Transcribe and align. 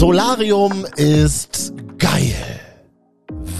Solarium 0.00 0.86
ist 0.96 1.74
geil. 1.98 2.34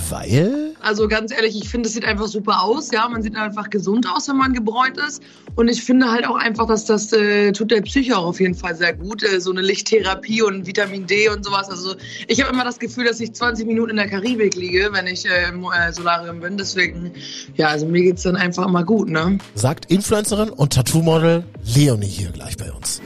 Weil? 0.09 0.75
Also 0.81 1.07
ganz 1.07 1.33
ehrlich, 1.35 1.55
ich 1.55 1.69
finde, 1.69 1.87
es 1.87 1.93
sieht 1.93 2.07
einfach 2.07 2.29
super 2.29 2.63
aus. 2.63 2.91
Ja, 2.91 3.07
man 3.11 3.23
sieht 3.23 3.37
einfach 3.37 3.69
gesund 3.69 4.07
aus, 4.09 4.27
wenn 4.27 4.39
man 4.39 4.55
gebräunt 4.55 4.97
ist. 4.97 5.23
Und 5.55 5.69
ich 5.69 5.85
finde 5.85 6.11
halt 6.11 6.27
auch 6.27 6.37
einfach, 6.37 6.67
dass 6.67 6.87
das 6.87 7.13
äh, 7.13 7.53
tut 7.53 7.71
der 7.71 7.83
Psyche 7.83 8.17
auch 8.17 8.25
auf 8.25 8.41
jeden 8.41 8.55
Fall 8.55 8.75
sehr 8.75 8.95
gut. 8.95 9.23
Äh, 9.23 9.39
so 9.39 9.51
eine 9.51 9.61
Lichttherapie 9.61 10.41
und 10.41 10.67
Vitamin 10.67 11.07
D 11.07 11.29
und 11.29 11.45
sowas. 11.45 11.69
Also 11.69 11.97
ich 12.27 12.41
habe 12.43 12.55
immer 12.55 12.65
das 12.65 12.79
Gefühl, 12.79 13.05
dass 13.05 13.21
ich 13.21 13.35
20 13.35 13.67
Minuten 13.67 13.91
in 13.91 13.97
der 13.97 14.09
Karibik 14.09 14.57
liege, 14.57 14.89
wenn 14.93 15.09
ich 15.09 15.27
äh, 15.27 15.51
im 15.51 15.65
äh, 15.65 15.93
Solarium 15.93 16.41
bin. 16.41 16.57
Deswegen, 16.57 17.13
ja, 17.55 17.69
also 17.69 17.85
mir 17.85 18.01
geht's 18.01 18.23
dann 18.23 18.37
einfach 18.37 18.67
immer 18.67 18.85
gut, 18.85 19.11
ne? 19.11 19.37
Sagt 19.55 19.91
Influencerin 19.91 20.49
und 20.49 20.73
Tattoo-Model 20.73 21.45
Leonie 21.67 22.07
hier 22.07 22.31
gleich 22.31 22.57
bei 22.57 22.73
uns. 22.73 23.03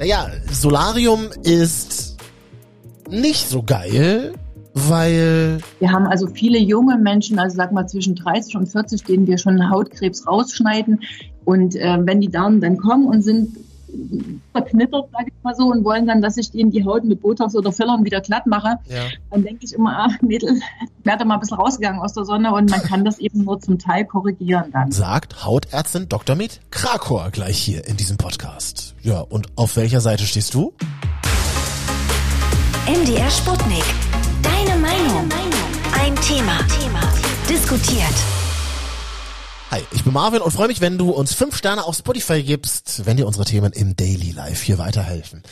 Naja, 0.00 0.28
Solarium 0.50 1.28
ist 1.44 2.13
nicht 3.10 3.48
so 3.48 3.62
geil, 3.62 4.34
weil 4.74 5.58
Wir 5.78 5.92
haben 5.92 6.06
also 6.06 6.26
viele 6.26 6.58
junge 6.58 6.98
Menschen, 6.98 7.38
also 7.38 7.56
sag 7.56 7.72
mal 7.72 7.86
zwischen 7.86 8.16
30 8.16 8.56
und 8.56 8.66
40, 8.66 9.04
denen 9.04 9.26
wir 9.26 9.38
schon 9.38 9.70
Hautkrebs 9.70 10.26
rausschneiden. 10.26 11.00
Und 11.44 11.76
äh, 11.76 11.98
wenn 12.00 12.20
die 12.20 12.28
Damen 12.28 12.60
dann 12.60 12.76
kommen 12.76 13.06
und 13.06 13.22
sind 13.22 13.56
verknittert, 14.52 15.06
sag 15.12 15.26
ich 15.26 15.32
mal 15.42 15.54
so, 15.54 15.66
und 15.66 15.84
wollen 15.84 16.06
dann, 16.06 16.22
dass 16.22 16.36
ich 16.36 16.50
denen 16.50 16.70
die 16.70 16.84
Haut 16.84 17.04
mit 17.04 17.20
Botox 17.20 17.54
oder 17.54 17.72
Fillern 17.72 18.04
wieder 18.04 18.20
glatt 18.20 18.46
mache, 18.46 18.78
ja. 18.88 19.04
dann 19.30 19.44
denke 19.44 19.64
ich 19.64 19.72
immer, 19.72 19.96
ah, 19.96 20.08
Mädel, 20.20 20.60
werde 21.04 21.24
mal 21.24 21.34
ein 21.34 21.40
bisschen 21.40 21.58
rausgegangen 21.58 22.00
aus 22.00 22.12
der 22.12 22.24
Sonne 22.24 22.52
und 22.52 22.70
man 22.70 22.82
kann 22.82 23.04
das 23.04 23.18
eben 23.18 23.44
nur 23.44 23.60
zum 23.60 23.78
Teil 23.78 24.04
korrigieren 24.04 24.70
dann. 24.72 24.90
sagt 24.90 25.44
Hautärztin 25.44 26.08
Dr. 26.08 26.36
Med 26.36 26.60
Krakor 26.70 27.30
gleich 27.30 27.58
hier 27.58 27.86
in 27.86 27.96
diesem 27.96 28.16
Podcast. 28.16 28.94
Ja, 29.02 29.20
und 29.20 29.46
auf 29.56 29.76
welcher 29.76 30.00
Seite 30.00 30.24
stehst 30.24 30.54
du? 30.54 30.72
MDR 32.86 33.30
Sputnik. 33.30 33.82
Deine 34.42 34.78
Meinung. 34.78 35.26
Ein 35.94 36.14
Thema. 36.16 36.58
Diskutiert. 37.48 38.12
Hi, 39.70 39.80
ich 39.92 40.04
bin 40.04 40.12
Marvin 40.12 40.42
und 40.42 40.50
freue 40.50 40.68
mich, 40.68 40.82
wenn 40.82 40.98
du 40.98 41.10
uns 41.10 41.32
fünf 41.32 41.56
Sterne 41.56 41.84
auf 41.84 41.96
Spotify 41.96 42.42
gibst, 42.42 43.06
wenn 43.06 43.16
dir 43.16 43.26
unsere 43.26 43.46
Themen 43.46 43.72
im 43.72 43.96
Daily 43.96 44.32
Life 44.32 44.66
hier 44.66 44.76
weiterhelfen. 44.76 45.42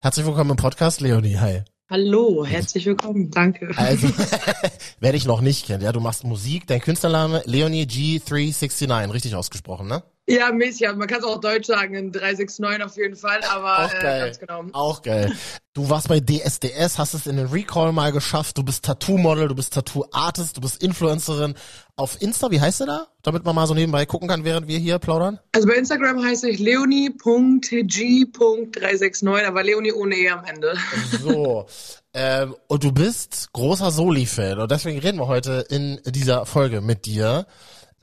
Herzlich 0.00 0.26
willkommen 0.26 0.50
im 0.50 0.56
Podcast, 0.56 1.00
Leonie. 1.00 1.38
Hi. 1.38 1.62
Hallo, 1.88 2.44
herzlich 2.44 2.84
willkommen. 2.84 3.30
Danke. 3.30 3.70
Also, 3.76 4.08
wer 4.98 5.12
dich 5.12 5.24
noch 5.24 5.40
nicht 5.40 5.66
kennt, 5.66 5.84
ja, 5.84 5.92
du 5.92 6.00
machst 6.00 6.24
Musik, 6.24 6.66
dein 6.66 6.80
Künstlername 6.80 7.42
Leonie 7.44 7.84
G369, 7.84 9.12
richtig 9.12 9.36
ausgesprochen, 9.36 9.86
ne? 9.86 10.02
Ja, 10.28 10.52
mäßig. 10.52 10.86
Man 10.94 11.08
kann 11.08 11.18
es 11.18 11.24
auch 11.24 11.40
deutsch 11.40 11.66
sagen, 11.66 11.94
in 11.94 12.12
369 12.12 12.84
auf 12.84 12.96
jeden 12.96 13.16
Fall, 13.16 13.40
aber 13.50 13.86
Auch 13.86 13.92
äh, 13.92 14.00
geil. 14.00 14.24
ganz 14.26 14.38
genau. 14.38 14.64
Auch 14.72 15.02
geil. 15.02 15.32
Du 15.74 15.90
warst 15.90 16.06
bei 16.08 16.20
DSDS, 16.20 16.96
hast 16.98 17.14
es 17.14 17.26
in 17.26 17.36
den 17.38 17.48
Recall 17.48 17.90
mal 17.92 18.12
geschafft. 18.12 18.56
Du 18.56 18.62
bist 18.62 18.84
Tattoo-Model, 18.84 19.48
du 19.48 19.54
bist 19.56 19.74
Tattoo-Artist, 19.74 20.56
du 20.56 20.60
bist 20.60 20.80
Influencerin. 20.82 21.54
Auf 21.96 22.22
Insta, 22.22 22.52
wie 22.52 22.60
heißt 22.60 22.82
du 22.82 22.86
da? 22.86 23.08
Damit 23.22 23.44
man 23.44 23.54
mal 23.56 23.66
so 23.66 23.74
nebenbei 23.74 24.06
gucken 24.06 24.28
kann, 24.28 24.44
während 24.44 24.68
wir 24.68 24.78
hier 24.78 25.00
plaudern. 25.00 25.40
Also 25.54 25.66
bei 25.66 25.74
Instagram 25.74 26.22
heiße 26.24 26.48
ich 26.50 26.60
leonie.g.369, 26.60 29.44
aber 29.46 29.62
Leonie 29.62 29.92
ohne 29.92 30.16
E 30.16 30.28
am 30.30 30.44
Ende. 30.44 30.74
So. 31.20 31.66
ähm, 32.14 32.54
und 32.68 32.84
du 32.84 32.92
bist 32.92 33.48
großer 33.52 33.90
Soli-Fan. 33.90 34.58
Und 34.60 34.70
deswegen 34.70 34.98
reden 34.98 35.18
wir 35.18 35.26
heute 35.26 35.64
in 35.68 36.00
dieser 36.06 36.46
Folge 36.46 36.80
mit 36.80 37.04
dir. 37.06 37.46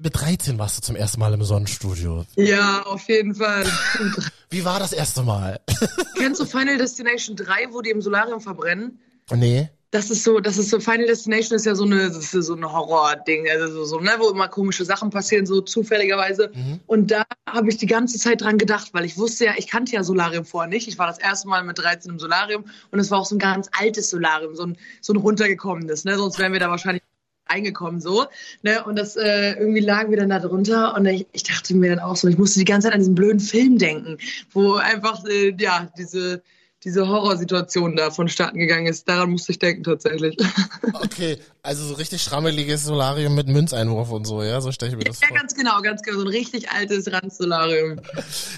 Mit 0.02 0.18
13 0.18 0.58
warst 0.58 0.78
du 0.78 0.82
zum 0.82 0.96
ersten 0.96 1.20
Mal 1.20 1.34
im 1.34 1.44
Sonnenstudio. 1.44 2.26
Ja, 2.38 2.84
auf 2.84 3.10
jeden 3.10 3.36
Fall. 3.36 3.66
Wie 4.50 4.64
war 4.64 4.80
das 4.80 4.94
erste 4.94 5.24
Mal? 5.24 5.60
Kennst 6.16 6.40
du 6.40 6.46
Final 6.46 6.78
Destination 6.78 7.36
3, 7.36 7.74
wo 7.74 7.82
die 7.82 7.90
im 7.90 8.02
Solarium 8.02 8.40
verbrennen? 8.40 9.00
nee. 9.36 9.70
Das 9.92 10.12
ist 10.12 10.24
so, 10.24 10.40
das 10.40 10.60
ist 10.60 10.70
so, 10.70 10.80
Final 10.80 11.08
Destination 11.08 11.56
ist 11.56 11.66
ja 11.66 11.74
so 11.74 11.84
eine, 11.84 12.12
das 12.12 12.30
so 12.30 12.54
ein 12.54 12.64
Horror-Ding, 12.64 13.50
also 13.50 13.74
so, 13.74 13.86
so, 13.86 14.00
ne, 14.00 14.12
wo 14.20 14.30
immer 14.30 14.48
komische 14.48 14.86
Sachen 14.86 15.10
passieren, 15.10 15.48
so 15.48 15.62
zufälligerweise. 15.62 16.52
Und 16.86 17.10
da 17.10 17.24
habe 17.50 17.70
ich 17.70 17.78
die 17.78 17.88
ganze 17.88 18.20
Zeit 18.20 18.42
dran 18.42 18.60
gedacht, 18.60 18.90
weil 18.94 19.04
ich 19.04 19.18
wusste 19.18 19.46
ja, 19.46 19.54
ich 19.58 19.68
kannte 19.68 19.94
ja 19.94 20.04
Solarium 20.04 20.46
vorher 20.46 20.70
nicht. 20.70 20.88
Ich 20.88 21.00
war 21.00 21.08
das 21.08 21.18
erste 21.18 21.48
Mal 21.48 21.64
mit 21.64 21.80
13 21.80 22.12
im 22.12 22.20
Solarium 22.20 22.66
und 22.92 23.00
es 23.00 23.10
war 23.10 23.18
auch 23.18 23.26
so 23.26 23.34
ein 23.34 23.40
ganz 23.40 23.68
altes 23.80 24.12
Solarium, 24.12 24.56
so 24.56 24.68
ein, 24.68 24.78
so 25.02 25.12
ein 25.12 25.18
runtergekommenes, 25.18 26.06
ne, 26.06 26.18
sonst 26.18 26.38
wären 26.38 26.54
wir 26.54 26.60
da 26.60 26.70
wahrscheinlich 26.70 27.02
reingekommen 27.50 28.00
so, 28.00 28.26
ne, 28.62 28.84
und 28.84 28.98
das 28.98 29.16
äh, 29.16 29.54
irgendwie 29.54 29.80
lagen 29.80 30.12
wir 30.12 30.18
dann 30.18 30.30
da 30.30 30.40
drunter 30.40 30.96
und 30.96 31.06
ich, 31.06 31.28
ich 31.32 31.44
dachte 31.44 31.76
mir 31.76 31.90
dann 31.96 32.00
auch 32.00 32.16
so, 32.16 32.28
ich 32.28 32.38
musste 32.38 32.60
die 32.60 32.66
ganze 32.66 32.88
Zeit 32.88 32.94
an 32.94 33.00
diesen 33.02 33.16
blöden 33.16 33.40
Film 33.40 33.78
denken, 33.78 34.18
wo 34.52 34.74
einfach, 34.74 35.26
äh, 35.26 35.54
ja, 35.58 35.92
diese, 35.98 36.42
diese 36.84 37.08
Horrorsituation 37.08 37.96
da 37.96 38.10
vonstatten 38.12 38.58
gegangen 38.58 38.88
ist. 38.88 39.08
Daran 39.10 39.32
musste 39.32 39.52
ich 39.52 39.60
denken 39.60 39.84
tatsächlich. 39.84 40.38
Okay, 41.02 41.38
also 41.64 41.86
so 41.86 41.94
richtig 41.96 42.22
schrammeliges 42.22 42.84
Solarium 42.84 43.34
mit 43.36 43.48
Münzeinwurf 43.48 44.12
und 44.12 44.26
so, 44.26 44.44
ja? 44.44 44.60
So 44.60 44.72
stelle 44.72 44.92
ich 44.92 44.98
mir 44.98 45.04
das 45.06 45.20
Ja, 45.22 45.28
vor. 45.28 45.38
ganz 45.38 45.56
genau, 45.56 45.82
ganz 45.82 46.02
genau. 46.02 46.18
So 46.20 46.26
ein 46.26 46.30
richtig 46.30 46.72
altes 46.72 47.12
Randsolarium. 47.12 48.02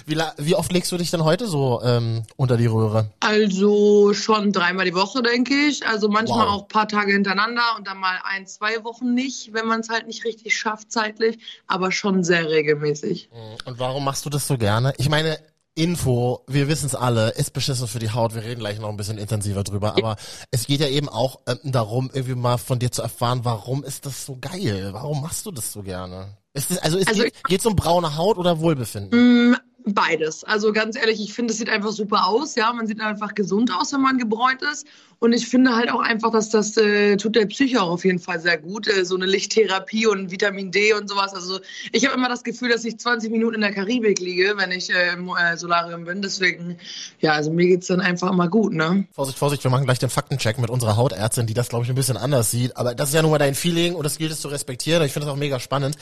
Wie, 0.06 0.16
wie 0.38 0.54
oft 0.54 0.72
legst 0.72 0.90
du 0.90 0.96
dich 0.96 1.10
denn 1.10 1.22
heute 1.24 1.46
so 1.46 1.80
ähm, 1.84 2.24
unter 2.36 2.56
die 2.56 2.66
Röhre? 2.66 3.10
Also 3.20 4.12
schon 4.14 4.52
dreimal 4.52 4.86
die 4.86 4.94
Woche, 4.94 5.22
denke 5.22 5.54
ich. 5.54 5.86
Also 5.86 6.08
manchmal 6.08 6.46
Wow. 6.46 6.52
auch 6.54 6.62
ein 6.62 6.68
paar 6.68 6.88
Tage 6.88 7.12
hintereinander 7.12 7.62
und 7.78 7.86
dann 7.86 7.98
mal 7.98 8.18
ein, 8.24 8.46
zwei 8.46 8.82
Wochen 8.84 9.14
nicht, 9.14 9.52
wenn 9.52 9.66
man 9.66 9.80
es 9.80 9.88
halt 9.88 10.06
nicht 10.06 10.24
richtig 10.24 10.56
schafft 10.56 10.90
zeitlich, 10.90 11.38
aber 11.66 11.92
schon 11.92 12.24
sehr 12.24 12.48
regelmäßig. 12.50 13.28
Und 13.64 13.78
warum 13.78 14.04
machst 14.04 14.24
du 14.26 14.30
das 14.30 14.46
so 14.48 14.56
gerne? 14.58 14.92
Ich 14.98 15.08
meine, 15.08 15.38
Info, 15.74 16.44
wir 16.48 16.68
wissen 16.68 16.86
es 16.86 16.94
alle, 16.94 17.30
ist 17.30 17.54
beschissen 17.54 17.88
für 17.88 17.98
die 17.98 18.10
Haut. 18.10 18.34
Wir 18.34 18.42
reden 18.42 18.60
gleich 18.60 18.78
noch 18.78 18.90
ein 18.90 18.96
bisschen 18.96 19.16
intensiver 19.16 19.64
drüber. 19.64 19.96
Aber 19.96 20.16
es 20.50 20.66
geht 20.66 20.80
ja 20.80 20.88
eben 20.88 21.08
auch 21.08 21.40
ähm, 21.46 21.58
darum, 21.64 22.10
irgendwie 22.12 22.34
mal 22.34 22.58
von 22.58 22.78
dir 22.78 22.92
zu 22.92 23.00
erfahren, 23.00 23.40
warum 23.44 23.82
ist 23.82 24.04
das 24.04 24.26
so 24.26 24.36
geil? 24.38 24.90
Warum 24.92 25.22
machst 25.22 25.46
du 25.46 25.50
das 25.50 25.72
so 25.72 25.82
gerne? 25.82 26.36
Ist 26.52 26.70
das, 26.70 26.78
also 26.78 26.98
es 26.98 27.06
Also 27.06 27.22
geht, 27.22 27.44
geht's 27.44 27.64
um 27.64 27.74
braune 27.74 28.16
Haut 28.16 28.36
oder 28.36 28.60
Wohlbefinden? 28.60 29.56
Beides. 29.84 30.44
Also 30.44 30.72
ganz 30.72 30.96
ehrlich, 30.96 31.20
ich 31.20 31.32
finde, 31.32 31.52
es 31.52 31.58
sieht 31.58 31.68
einfach 31.68 31.90
super 31.90 32.26
aus. 32.26 32.54
Ja, 32.54 32.72
man 32.72 32.86
sieht 32.86 33.00
einfach 33.00 33.34
gesund 33.34 33.72
aus, 33.74 33.92
wenn 33.92 34.00
man 34.00 34.18
gebräunt 34.18 34.62
ist. 34.62 34.86
Und 35.18 35.32
ich 35.32 35.46
finde 35.46 35.76
halt 35.76 35.90
auch 35.90 36.00
einfach, 36.00 36.32
dass 36.32 36.50
das 36.50 36.76
äh, 36.76 37.16
tut 37.16 37.36
der 37.36 37.46
Psyche 37.46 37.80
auch 37.80 37.90
auf 37.90 38.04
jeden 38.04 38.18
Fall 38.18 38.40
sehr 38.40 38.58
gut. 38.58 38.88
Äh, 38.88 39.04
so 39.04 39.14
eine 39.14 39.26
Lichttherapie 39.26 40.06
und 40.06 40.30
Vitamin 40.30 40.72
D 40.72 40.94
und 40.94 41.08
sowas. 41.08 41.32
Also 41.34 41.60
ich 41.92 42.04
habe 42.06 42.16
immer 42.16 42.28
das 42.28 42.42
Gefühl, 42.42 42.70
dass 42.70 42.84
ich 42.84 42.98
20 42.98 43.30
Minuten 43.30 43.54
in 43.56 43.60
der 43.60 43.72
Karibik 43.72 44.18
liege, 44.18 44.54
wenn 44.56 44.72
ich 44.72 44.90
äh, 44.90 45.12
im 45.12 45.28
äh, 45.28 45.56
Solarium 45.56 46.04
bin. 46.04 46.22
Deswegen, 46.22 46.76
ja, 47.20 47.32
also 47.32 47.52
mir 47.52 47.66
geht's 47.66 47.86
dann 47.86 48.00
einfach 48.00 48.30
immer 48.30 48.48
gut, 48.48 48.72
ne? 48.72 49.06
Vorsicht, 49.12 49.38
Vorsicht, 49.38 49.62
wir 49.64 49.70
machen 49.70 49.84
gleich 49.84 50.00
den 50.00 50.10
Faktencheck 50.10 50.58
mit 50.58 50.70
unserer 50.70 50.96
Hautärztin, 50.96 51.46
die 51.46 51.54
das, 51.54 51.68
glaube 51.68 51.84
ich, 51.84 51.90
ein 51.90 51.96
bisschen 51.96 52.16
anders 52.16 52.50
sieht. 52.50 52.76
Aber 52.76 52.94
das 52.94 53.10
ist 53.10 53.14
ja 53.14 53.22
nun 53.22 53.30
mal 53.30 53.38
dein 53.38 53.54
Feeling 53.54 53.94
und 53.94 54.04
das 54.04 54.18
gilt 54.18 54.32
es 54.32 54.40
zu 54.40 54.48
respektieren. 54.48 55.04
Ich 55.04 55.12
finde 55.12 55.26
das 55.26 55.34
auch 55.34 55.38
mega 55.38 55.60
spannend. 55.60 55.96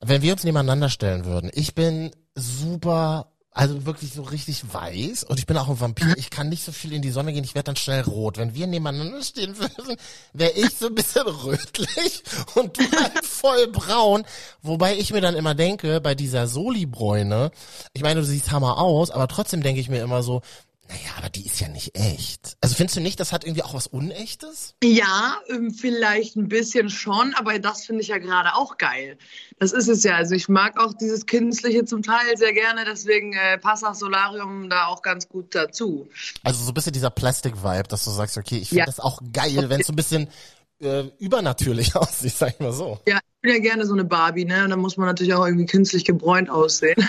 Wenn 0.00 0.20
wir 0.20 0.32
uns 0.32 0.44
nebeneinander 0.44 0.88
stellen 0.88 1.24
würden, 1.24 1.50
ich 1.54 1.74
bin 1.74 2.10
super, 2.34 3.32
also 3.50 3.84
wirklich 3.84 4.12
so 4.14 4.22
richtig 4.22 4.62
weiß 4.72 5.24
und 5.24 5.38
ich 5.38 5.46
bin 5.46 5.56
auch 5.58 5.68
ein 5.68 5.78
Vampir. 5.78 6.14
Ich 6.16 6.30
kann 6.30 6.48
nicht 6.48 6.64
so 6.64 6.72
viel 6.72 6.92
in 6.92 7.02
die 7.02 7.10
Sonne 7.10 7.32
gehen, 7.32 7.44
ich 7.44 7.54
werde 7.54 7.66
dann 7.66 7.76
schnell 7.76 8.02
rot. 8.02 8.38
Wenn 8.38 8.54
wir 8.54 8.66
nebeneinander 8.66 9.22
stehen 9.22 9.58
würden, 9.58 9.96
wäre 10.32 10.52
ich 10.52 10.70
so 10.76 10.86
ein 10.86 10.94
bisschen 10.94 11.26
rötlich 11.26 12.22
und 12.54 12.78
du 12.78 12.82
halt 12.98 13.24
voll 13.24 13.66
braun. 13.68 14.24
Wobei 14.62 14.96
ich 14.96 15.12
mir 15.12 15.20
dann 15.20 15.36
immer 15.36 15.54
denke, 15.54 16.00
bei 16.00 16.14
dieser 16.14 16.46
Soli-Bräune, 16.46 17.50
ich 17.92 18.02
meine, 18.02 18.20
du 18.20 18.26
siehst 18.26 18.50
hammer 18.50 18.78
aus, 18.78 19.10
aber 19.10 19.28
trotzdem 19.28 19.62
denke 19.62 19.80
ich 19.80 19.90
mir 19.90 20.02
immer 20.02 20.22
so, 20.22 20.40
naja, 20.92 21.14
aber 21.16 21.30
die 21.30 21.46
ist 21.46 21.58
ja 21.60 21.68
nicht 21.68 21.96
echt. 21.96 22.56
Also 22.60 22.74
findest 22.74 22.96
du 22.96 23.00
nicht, 23.00 23.18
das 23.18 23.32
hat 23.32 23.44
irgendwie 23.44 23.62
auch 23.62 23.72
was 23.72 23.86
Unechtes? 23.86 24.74
Ja, 24.84 25.36
ähm, 25.48 25.72
vielleicht 25.72 26.36
ein 26.36 26.48
bisschen 26.48 26.90
schon, 26.90 27.32
aber 27.34 27.58
das 27.58 27.86
finde 27.86 28.02
ich 28.02 28.08
ja 28.08 28.18
gerade 28.18 28.54
auch 28.54 28.76
geil. 28.76 29.16
Das 29.58 29.72
ist 29.72 29.88
es 29.88 30.02
ja. 30.02 30.16
Also 30.16 30.34
ich 30.34 30.48
mag 30.48 30.78
auch 30.78 30.92
dieses 30.92 31.24
Künstliche 31.26 31.84
zum 31.86 32.02
Teil 32.02 32.36
sehr 32.36 32.52
gerne, 32.52 32.84
deswegen 32.84 33.32
äh, 33.32 33.56
passt 33.58 33.82
das 33.82 34.00
Solarium 34.00 34.68
da 34.68 34.86
auch 34.86 35.00
ganz 35.02 35.28
gut 35.28 35.54
dazu. 35.54 36.08
Also 36.42 36.62
so 36.64 36.70
ein 36.70 36.74
bisschen 36.74 36.92
dieser 36.92 37.10
Plastic-Vibe, 37.10 37.88
dass 37.88 38.04
du 38.04 38.10
sagst, 38.10 38.36
okay, 38.36 38.58
ich 38.58 38.68
finde 38.68 38.80
Ja. 38.80 38.86
das 38.86 39.00
auch 39.00 39.20
geil, 39.32 39.70
wenn 39.70 39.80
es 39.80 39.86
so 39.86 39.92
ein 39.92 39.96
bisschen 39.96 40.28
äh, 40.82 41.04
übernatürlich 41.18 41.96
aussieht, 41.96 42.34
sag 42.34 42.54
ich 42.54 42.60
mal 42.60 42.72
so. 42.72 42.98
Ja, 43.06 43.16
ich 43.16 43.40
bin 43.42 43.52
ja 43.52 43.60
gerne 43.60 43.86
so 43.86 43.92
eine 43.92 44.04
Barbie, 44.04 44.44
ne? 44.44 44.64
Und 44.64 44.70
dann 44.70 44.80
muss 44.80 44.96
man 44.96 45.06
natürlich 45.06 45.34
auch 45.34 45.46
irgendwie 45.46 45.66
künstlich 45.66 46.04
gebräunt 46.04 46.50
aussehen. 46.50 46.96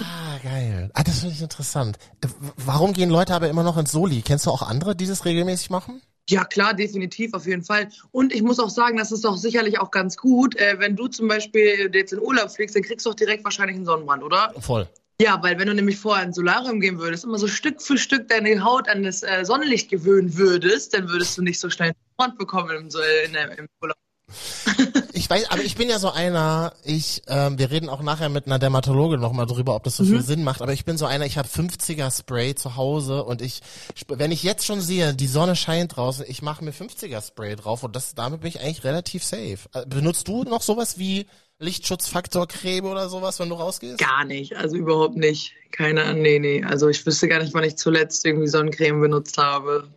Ah, 0.00 0.38
geil. 0.42 0.90
Ah, 0.94 1.02
das 1.02 1.20
finde 1.20 1.34
ich 1.34 1.42
interessant. 1.42 1.98
Äh, 2.22 2.28
Warum 2.56 2.92
gehen 2.92 3.10
Leute 3.10 3.34
aber 3.34 3.48
immer 3.48 3.64
noch 3.64 3.76
ins 3.76 3.90
Soli? 3.90 4.22
Kennst 4.22 4.46
du 4.46 4.50
auch 4.50 4.62
andere, 4.62 4.94
die 4.94 5.06
das 5.06 5.24
regelmäßig 5.24 5.70
machen? 5.70 6.00
Ja, 6.28 6.44
klar, 6.44 6.74
definitiv, 6.74 7.32
auf 7.34 7.46
jeden 7.46 7.64
Fall. 7.64 7.88
Und 8.12 8.34
ich 8.34 8.42
muss 8.42 8.60
auch 8.60 8.68
sagen, 8.68 8.98
das 8.98 9.10
ist 9.10 9.24
doch 9.24 9.36
sicherlich 9.36 9.80
auch 9.80 9.90
ganz 9.90 10.16
gut, 10.16 10.56
äh, 10.56 10.76
wenn 10.78 10.94
du 10.94 11.08
zum 11.08 11.26
Beispiel 11.26 11.90
jetzt 11.92 12.12
in 12.12 12.20
Urlaub 12.20 12.50
fliegst, 12.50 12.76
dann 12.76 12.82
kriegst 12.82 13.06
du 13.06 13.10
doch 13.10 13.16
direkt 13.16 13.44
wahrscheinlich 13.44 13.76
einen 13.76 13.86
Sonnenbrand, 13.86 14.22
oder? 14.22 14.52
Voll. 14.60 14.86
Ja, 15.20 15.42
weil 15.42 15.58
wenn 15.58 15.66
du 15.66 15.74
nämlich 15.74 15.96
vorher 15.96 16.24
ins 16.24 16.36
Solarium 16.36 16.80
gehen 16.80 16.98
würdest, 16.98 17.24
immer 17.24 17.38
so 17.38 17.48
Stück 17.48 17.82
für 17.82 17.98
Stück 17.98 18.28
deine 18.28 18.62
Haut 18.62 18.88
an 18.88 19.02
das 19.02 19.22
äh, 19.22 19.44
Sonnenlicht 19.44 19.90
gewöhnen 19.90 20.36
würdest, 20.36 20.94
dann 20.94 21.08
würdest 21.08 21.36
du 21.36 21.42
nicht 21.42 21.58
so 21.58 21.70
schnell 21.70 21.92
Brand 22.18 22.36
bekommen 22.36 22.76
im, 22.76 22.88
der, 23.32 23.58
im 23.58 23.68
Urlaub. 23.80 23.96
Ich 25.14 25.28
weiß, 25.28 25.50
aber 25.50 25.62
ich 25.62 25.74
bin 25.74 25.90
ja 25.90 25.98
so 25.98 26.10
einer, 26.10 26.72
ich, 26.84 27.22
ähm, 27.26 27.58
wir 27.58 27.70
reden 27.70 27.88
auch 27.88 28.02
nachher 28.02 28.28
mit 28.28 28.46
einer 28.46 28.58
Dermatologe 28.58 29.18
nochmal 29.18 29.46
drüber, 29.46 29.74
ob 29.74 29.82
das 29.82 29.96
so 29.96 30.04
viel 30.04 30.22
Sinn 30.22 30.44
macht, 30.44 30.62
aber 30.62 30.72
ich 30.72 30.84
bin 30.84 30.96
so 30.96 31.06
einer, 31.06 31.26
ich 31.26 31.36
habe 31.36 31.48
50er 31.48 32.16
Spray 32.16 32.54
zu 32.54 32.76
Hause 32.76 33.24
und 33.24 33.42
ich, 33.42 33.60
wenn 34.06 34.30
ich 34.30 34.42
jetzt 34.44 34.64
schon 34.64 34.80
sehe, 34.80 35.14
die 35.14 35.26
Sonne 35.26 35.56
scheint 35.56 35.96
draußen, 35.96 36.24
ich 36.28 36.40
mache 36.40 36.64
mir 36.64 36.72
50er 36.72 37.20
Spray 37.20 37.56
drauf 37.56 37.82
und 37.82 37.96
das, 37.96 38.14
damit 38.14 38.40
bin 38.40 38.48
ich 38.48 38.60
eigentlich 38.60 38.84
relativ 38.84 39.24
safe. 39.24 39.58
Äh, 39.74 39.86
Benutzt 39.86 40.28
du 40.28 40.44
noch 40.44 40.62
sowas 40.62 40.98
wie 40.98 41.26
Lichtschutzfaktor 41.58 42.46
Creme 42.46 42.86
oder 42.86 43.08
sowas, 43.08 43.40
wenn 43.40 43.48
du 43.48 43.56
rausgehst? 43.56 43.98
Gar 43.98 44.24
nicht, 44.24 44.56
also 44.56 44.76
überhaupt 44.76 45.16
nicht. 45.16 45.52
Keine, 45.72 46.14
nee, 46.14 46.38
nee. 46.38 46.64
Also 46.64 46.88
ich 46.88 47.04
wüsste 47.04 47.28
gar 47.28 47.42
nicht, 47.42 47.52
wann 47.52 47.64
ich 47.64 47.76
zuletzt 47.76 48.24
irgendwie 48.24 48.46
Sonnencreme 48.46 49.00
benutzt 49.00 49.36
habe. 49.36 49.88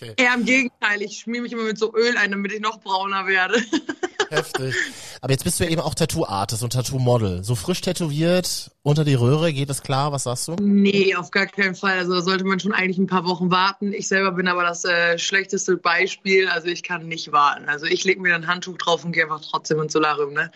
Okay. 0.00 0.14
Eher 0.16 0.34
im 0.34 0.44
Gegenteil, 0.44 1.02
ich 1.02 1.18
schmier 1.18 1.42
mich 1.42 1.52
immer 1.52 1.64
mit 1.64 1.78
so 1.78 1.94
Öl 1.94 2.16
ein, 2.16 2.30
damit 2.30 2.52
ich 2.52 2.60
noch 2.60 2.80
brauner 2.80 3.26
werde. 3.26 3.62
Heftig. 4.30 4.74
Aber 5.20 5.32
jetzt 5.32 5.42
bist 5.42 5.58
du 5.58 5.64
ja 5.64 5.70
eben 5.70 5.80
auch 5.80 5.94
Tattoo-Artist 5.94 6.62
und 6.62 6.72
Tattoo-Model. 6.72 7.42
So 7.42 7.56
frisch 7.56 7.80
tätowiert 7.80 8.70
unter 8.82 9.04
die 9.04 9.14
Röhre, 9.14 9.52
geht 9.52 9.68
das 9.68 9.82
klar? 9.82 10.12
Was 10.12 10.22
sagst 10.22 10.48
du? 10.48 10.56
Nee, 10.60 11.16
auf 11.16 11.32
gar 11.32 11.46
keinen 11.46 11.74
Fall. 11.74 11.98
Also 11.98 12.14
da 12.14 12.22
sollte 12.22 12.44
man 12.44 12.60
schon 12.60 12.72
eigentlich 12.72 12.98
ein 12.98 13.08
paar 13.08 13.26
Wochen 13.26 13.50
warten. 13.50 13.92
Ich 13.92 14.06
selber 14.06 14.30
bin 14.30 14.46
aber 14.46 14.62
das 14.62 14.84
äh, 14.84 15.18
schlechteste 15.18 15.76
Beispiel. 15.76 16.48
Also 16.48 16.68
ich 16.68 16.84
kann 16.84 17.08
nicht 17.08 17.32
warten. 17.32 17.68
Also 17.68 17.86
ich 17.86 18.04
lege 18.04 18.20
mir 18.20 18.30
dann 18.30 18.44
ein 18.44 18.48
Handtuch 18.48 18.78
drauf 18.78 19.04
und 19.04 19.12
gehe 19.12 19.24
einfach 19.24 19.40
trotzdem 19.40 19.80
ins 19.80 19.92
Solarium. 19.92 20.32
Ne? 20.32 20.50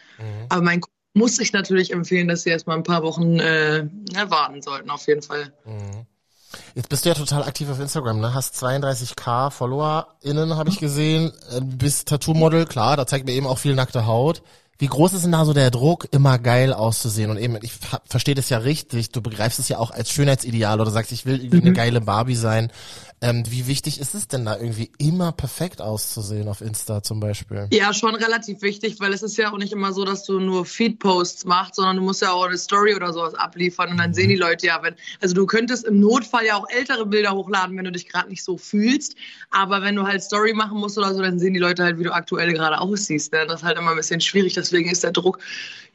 Aber 0.48 0.62
mein 0.62 0.80
muss 1.14 1.38
ich 1.38 1.52
natürlich 1.52 1.92
empfehlen, 1.92 2.28
dass 2.28 2.42
sie 2.42 2.50
erstmal 2.50 2.76
ein 2.76 2.82
paar 2.82 3.02
Wochen 3.02 3.38
äh, 3.38 3.86
warten 4.28 4.62
sollten, 4.62 4.90
auf 4.90 5.06
jeden 5.06 5.22
Fall. 5.22 5.52
Jetzt 6.74 6.88
bist 6.88 7.04
du 7.04 7.08
ja 7.08 7.14
total 7.14 7.44
aktiv 7.44 7.70
auf 7.70 7.78
Instagram, 7.78 8.18
ne? 8.20 8.34
Hast 8.34 8.56
32k 8.56 9.50
FollowerInnen, 9.50 10.56
habe 10.56 10.70
ich 10.70 10.80
gesehen. 10.80 11.32
Äh, 11.50 11.60
Bist 11.60 12.08
Tattoo-Model, 12.08 12.66
klar, 12.66 12.96
da 12.96 13.06
zeigt 13.06 13.26
mir 13.26 13.32
eben 13.32 13.46
auch 13.46 13.58
viel 13.58 13.76
nackte 13.76 14.06
Haut. 14.06 14.42
Wie 14.78 14.88
groß 14.88 15.12
ist 15.12 15.22
denn 15.22 15.30
da 15.30 15.44
so 15.44 15.52
der 15.52 15.70
Druck, 15.70 16.08
immer 16.10 16.36
geil 16.40 16.72
auszusehen? 16.72 17.30
Und 17.30 17.36
eben, 17.36 17.56
ich 17.62 17.74
verstehe 18.06 18.34
das 18.34 18.48
ja 18.48 18.58
richtig, 18.58 19.12
du 19.12 19.22
begreifst 19.22 19.60
es 19.60 19.68
ja 19.68 19.78
auch 19.78 19.92
als 19.92 20.10
Schönheitsideal 20.10 20.80
oder 20.80 20.90
sagst, 20.90 21.12
ich 21.12 21.26
will 21.26 21.40
irgendwie 21.40 21.60
eine 21.60 21.72
geile 21.72 22.00
Barbie 22.00 22.34
sein. 22.34 22.72
Ähm, 23.24 23.42
wie 23.48 23.66
wichtig 23.66 24.00
ist 24.00 24.14
es 24.14 24.28
denn 24.28 24.44
da 24.44 24.58
irgendwie 24.58 24.90
immer 24.98 25.32
perfekt 25.32 25.80
auszusehen 25.80 26.46
auf 26.46 26.60
Insta 26.60 27.02
zum 27.02 27.20
Beispiel? 27.20 27.68
Ja, 27.72 27.94
schon 27.94 28.14
relativ 28.14 28.60
wichtig, 28.60 29.00
weil 29.00 29.14
es 29.14 29.22
ist 29.22 29.38
ja 29.38 29.50
auch 29.50 29.56
nicht 29.56 29.72
immer 29.72 29.94
so, 29.94 30.04
dass 30.04 30.24
du 30.24 30.38
nur 30.40 30.66
Feed-Posts 30.66 31.46
machst, 31.46 31.76
sondern 31.76 31.96
du 31.96 32.02
musst 32.02 32.20
ja 32.20 32.32
auch 32.32 32.44
eine 32.44 32.58
Story 32.58 32.94
oder 32.94 33.14
sowas 33.14 33.34
abliefern 33.34 33.92
und 33.92 33.96
dann 33.96 34.12
sehen 34.12 34.28
die 34.28 34.36
Leute 34.36 34.66
ja, 34.66 34.78
wenn, 34.82 34.94
also 35.22 35.34
du 35.34 35.46
könntest 35.46 35.86
im 35.86 36.00
Notfall 36.00 36.44
ja 36.44 36.56
auch 36.56 36.68
ältere 36.68 37.06
Bilder 37.06 37.32
hochladen, 37.32 37.78
wenn 37.78 37.86
du 37.86 37.92
dich 37.92 38.06
gerade 38.06 38.28
nicht 38.28 38.44
so 38.44 38.58
fühlst, 38.58 39.16
aber 39.50 39.80
wenn 39.80 39.96
du 39.96 40.02
halt 40.02 40.22
Story 40.22 40.52
machen 40.52 40.78
musst 40.78 40.98
oder 40.98 41.14
so, 41.14 41.22
dann 41.22 41.38
sehen 41.38 41.54
die 41.54 41.60
Leute 41.60 41.82
halt, 41.82 41.98
wie 41.98 42.04
du 42.04 42.12
aktuell 42.12 42.52
gerade 42.52 42.78
aussiehst. 42.78 43.32
Ne? 43.32 43.46
Das 43.46 43.62
ist 43.62 43.64
halt 43.64 43.78
immer 43.78 43.92
ein 43.92 43.96
bisschen 43.96 44.20
schwierig, 44.20 44.52
deswegen 44.52 44.90
ist 44.90 45.02
der 45.02 45.12
Druck, 45.12 45.38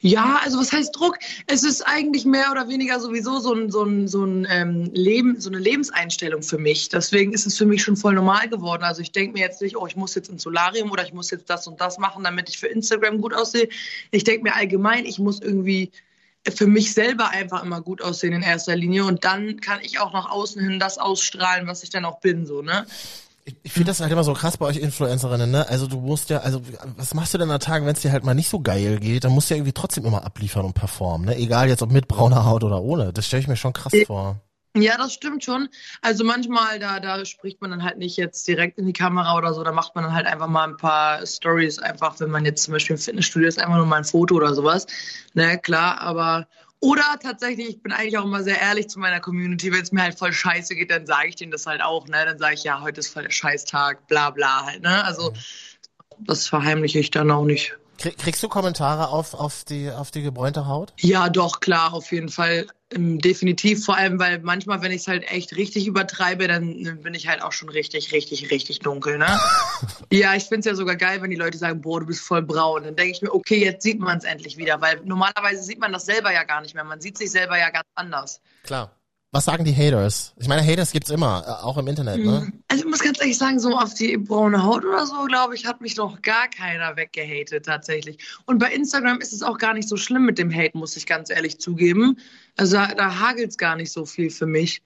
ja, 0.02 0.40
also 0.42 0.58
was 0.58 0.72
heißt 0.72 0.96
Druck? 0.96 1.18
Es 1.46 1.62
ist 1.62 1.82
eigentlich 1.82 2.24
mehr 2.24 2.50
oder 2.50 2.68
weniger 2.68 2.98
sowieso 3.00 3.38
so 3.38 3.52
ein, 3.52 3.70
so 3.70 3.84
ein, 3.84 4.08
so 4.08 4.24
ein 4.24 4.46
ähm, 4.50 4.90
Leben, 4.94 5.38
so 5.38 5.50
eine 5.50 5.58
Lebenseinstellung 5.58 6.42
für 6.42 6.56
mich. 6.56 6.88
Deswegen 7.20 7.34
ist 7.34 7.44
es 7.44 7.58
für 7.58 7.66
mich 7.66 7.82
schon 7.82 7.98
voll 7.98 8.14
normal 8.14 8.48
geworden. 8.48 8.82
Also 8.82 9.02
ich 9.02 9.12
denke 9.12 9.34
mir 9.34 9.40
jetzt 9.40 9.60
nicht, 9.60 9.76
oh, 9.76 9.86
ich 9.86 9.94
muss 9.94 10.14
jetzt 10.14 10.30
ins 10.30 10.42
Solarium 10.42 10.90
oder 10.90 11.04
ich 11.04 11.12
muss 11.12 11.30
jetzt 11.30 11.50
das 11.50 11.66
und 11.66 11.78
das 11.78 11.98
machen, 11.98 12.24
damit 12.24 12.48
ich 12.48 12.56
für 12.56 12.66
Instagram 12.66 13.20
gut 13.20 13.34
aussehe. 13.34 13.68
Ich 14.10 14.24
denke 14.24 14.44
mir 14.44 14.54
allgemein, 14.54 15.04
ich 15.04 15.18
muss 15.18 15.38
irgendwie 15.38 15.90
für 16.48 16.66
mich 16.66 16.94
selber 16.94 17.28
einfach 17.28 17.62
immer 17.62 17.82
gut 17.82 18.00
aussehen 18.00 18.32
in 18.32 18.40
erster 18.40 18.74
Linie 18.74 19.04
und 19.04 19.22
dann 19.22 19.60
kann 19.60 19.80
ich 19.82 20.00
auch 20.00 20.14
nach 20.14 20.30
außen 20.30 20.62
hin 20.62 20.80
das 20.80 20.96
ausstrahlen, 20.96 21.66
was 21.66 21.82
ich 21.82 21.90
dann 21.90 22.06
auch 22.06 22.20
bin, 22.20 22.46
so, 22.46 22.62
ne? 22.62 22.86
Ich, 23.44 23.54
ich 23.64 23.72
finde 23.72 23.88
das 23.88 24.00
halt 24.00 24.10
immer 24.10 24.24
so 24.24 24.32
krass 24.32 24.56
bei 24.56 24.64
euch 24.64 24.78
Influencerinnen, 24.78 25.50
ne? 25.50 25.68
Also 25.68 25.86
du 25.86 26.00
musst 26.00 26.30
ja, 26.30 26.38
also 26.38 26.62
was 26.96 27.12
machst 27.12 27.34
du 27.34 27.38
denn 27.38 27.50
an 27.50 27.60
Tagen, 27.60 27.84
wenn 27.84 27.92
es 27.92 28.00
dir 28.00 28.12
halt 28.12 28.24
mal 28.24 28.32
nicht 28.32 28.48
so 28.48 28.60
geil 28.60 28.98
geht? 28.98 29.24
Dann 29.24 29.32
musst 29.32 29.50
du 29.50 29.54
ja 29.54 29.58
irgendwie 29.58 29.74
trotzdem 29.74 30.06
immer 30.06 30.24
abliefern 30.24 30.64
und 30.64 30.72
performen, 30.72 31.26
ne? 31.26 31.36
Egal 31.36 31.68
jetzt 31.68 31.82
ob 31.82 31.92
mit 31.92 32.08
brauner 32.08 32.46
Haut 32.46 32.64
oder 32.64 32.80
ohne. 32.80 33.12
Das 33.12 33.26
stelle 33.26 33.42
ich 33.42 33.48
mir 33.48 33.56
schon 33.56 33.74
krass 33.74 33.92
vor. 34.06 34.40
Ja, 34.76 34.96
das 34.96 35.14
stimmt 35.14 35.42
schon. 35.42 35.68
Also 36.00 36.22
manchmal, 36.22 36.78
da, 36.78 37.00
da 37.00 37.24
spricht 37.24 37.60
man 37.60 37.70
dann 37.70 37.82
halt 37.82 37.98
nicht 37.98 38.16
jetzt 38.16 38.46
direkt 38.46 38.78
in 38.78 38.86
die 38.86 38.92
Kamera 38.92 39.36
oder 39.36 39.52
so, 39.52 39.64
da 39.64 39.72
macht 39.72 39.96
man 39.96 40.04
dann 40.04 40.14
halt 40.14 40.26
einfach 40.26 40.46
mal 40.46 40.68
ein 40.68 40.76
paar 40.76 41.26
Stories, 41.26 41.80
einfach 41.80 42.20
wenn 42.20 42.30
man 42.30 42.44
jetzt 42.44 42.62
zum 42.62 42.72
Beispiel 42.72 42.94
im 42.94 43.02
Fitnessstudio 43.02 43.48
ist, 43.48 43.58
einfach 43.58 43.76
nur 43.76 43.86
mal 43.86 43.96
ein 43.96 44.04
Foto 44.04 44.36
oder 44.36 44.54
sowas. 44.54 44.86
Ne, 45.34 45.58
klar, 45.58 46.00
aber 46.00 46.46
oder 46.78 47.18
tatsächlich, 47.20 47.68
ich 47.68 47.82
bin 47.82 47.92
eigentlich 47.92 48.16
auch 48.16 48.24
immer 48.24 48.42
sehr 48.42 48.60
ehrlich 48.60 48.88
zu 48.88 49.00
meiner 49.00 49.20
Community, 49.20 49.72
wenn 49.72 49.82
es 49.82 49.92
mir 49.92 50.02
halt 50.02 50.18
voll 50.18 50.32
scheiße 50.32 50.74
geht, 50.76 50.90
dann 50.90 51.04
sage 51.04 51.28
ich 51.28 51.36
denen 51.36 51.50
das 51.50 51.66
halt 51.66 51.82
auch, 51.82 52.06
ne? 52.06 52.24
Dann 52.24 52.38
sage 52.38 52.54
ich, 52.54 52.64
ja, 52.64 52.80
heute 52.80 53.00
ist 53.00 53.08
voll 53.08 53.24
der 53.24 53.30
Scheißtag, 53.30 54.06
bla 54.06 54.30
bla 54.30 54.64
halt, 54.66 54.82
ne? 54.82 55.04
Also 55.04 55.34
das 56.20 56.46
verheimliche 56.46 56.98
ich 57.00 57.10
dann 57.10 57.30
auch 57.30 57.44
nicht. 57.44 57.76
Krieg, 58.00 58.16
kriegst 58.16 58.42
du 58.42 58.48
Kommentare 58.48 59.08
auf, 59.08 59.34
auf 59.34 59.64
die, 59.64 59.90
auf 59.90 60.10
die 60.10 60.22
gebräunte 60.22 60.66
Haut? 60.66 60.94
Ja, 60.98 61.28
doch, 61.28 61.60
klar, 61.60 61.92
auf 61.92 62.10
jeden 62.12 62.30
Fall. 62.30 62.66
Ähm, 62.92 63.18
definitiv, 63.18 63.84
vor 63.84 63.96
allem, 63.96 64.18
weil 64.18 64.38
manchmal, 64.38 64.80
wenn 64.80 64.90
ich 64.90 65.02
es 65.02 65.06
halt 65.06 65.30
echt 65.30 65.54
richtig 65.54 65.86
übertreibe, 65.86 66.48
dann 66.48 66.86
äh, 66.86 66.92
bin 66.92 67.12
ich 67.12 67.28
halt 67.28 67.42
auch 67.42 67.52
schon 67.52 67.68
richtig, 67.68 68.10
richtig, 68.12 68.50
richtig 68.50 68.78
dunkel, 68.78 69.18
ne? 69.18 69.38
ja, 70.10 70.34
ich 70.34 70.44
find's 70.44 70.66
ja 70.66 70.74
sogar 70.74 70.96
geil, 70.96 71.20
wenn 71.20 71.28
die 71.28 71.36
Leute 71.36 71.58
sagen, 71.58 71.82
boah, 71.82 72.00
du 72.00 72.06
bist 72.06 72.22
voll 72.22 72.40
braun. 72.40 72.84
Dann 72.84 72.96
denke 72.96 73.12
ich 73.12 73.20
mir, 73.20 73.34
okay, 73.34 73.62
jetzt 73.62 73.82
sieht 73.82 74.00
man 74.00 74.16
es 74.16 74.24
endlich 74.24 74.56
wieder, 74.56 74.80
weil 74.80 75.02
normalerweise 75.04 75.62
sieht 75.62 75.78
man 75.78 75.92
das 75.92 76.06
selber 76.06 76.32
ja 76.32 76.44
gar 76.44 76.62
nicht 76.62 76.74
mehr. 76.74 76.84
Man 76.84 77.02
sieht 77.02 77.18
sich 77.18 77.30
selber 77.30 77.58
ja 77.58 77.68
ganz 77.68 77.86
anders. 77.96 78.40
Klar. 78.62 78.96
Was 79.32 79.44
sagen 79.44 79.64
die 79.64 79.74
Haters? 79.74 80.34
Ich 80.38 80.48
meine, 80.48 80.66
Haters 80.66 80.90
gibt's 80.90 81.08
immer, 81.08 81.44
äh, 81.46 81.64
auch 81.64 81.78
im 81.78 81.86
Internet, 81.86 82.18
ne? 82.18 82.52
Also 82.66 82.84
ich 82.84 82.90
muss 82.90 82.98
ganz 82.98 83.20
ehrlich 83.20 83.38
sagen, 83.38 83.60
so 83.60 83.76
auf 83.76 83.94
die 83.94 84.16
braune 84.16 84.64
Haut 84.64 84.84
oder 84.84 85.06
so, 85.06 85.24
glaube 85.26 85.54
ich, 85.54 85.66
hat 85.66 85.80
mich 85.80 85.96
noch 85.96 86.20
gar 86.22 86.48
keiner 86.48 86.96
weggehatet 86.96 87.64
tatsächlich. 87.64 88.18
Und 88.46 88.58
bei 88.58 88.72
Instagram 88.72 89.20
ist 89.20 89.32
es 89.32 89.44
auch 89.44 89.58
gar 89.58 89.74
nicht 89.74 89.88
so 89.88 89.96
schlimm 89.96 90.26
mit 90.26 90.38
dem 90.38 90.52
Hate, 90.52 90.76
muss 90.76 90.96
ich 90.96 91.06
ganz 91.06 91.30
ehrlich 91.30 91.60
zugeben. 91.60 92.18
Also 92.56 92.76
da, 92.76 92.88
da 92.88 93.20
hagelt's 93.20 93.56
gar 93.56 93.76
nicht 93.76 93.92
so 93.92 94.04
viel 94.04 94.30
für 94.30 94.46
mich. 94.46 94.82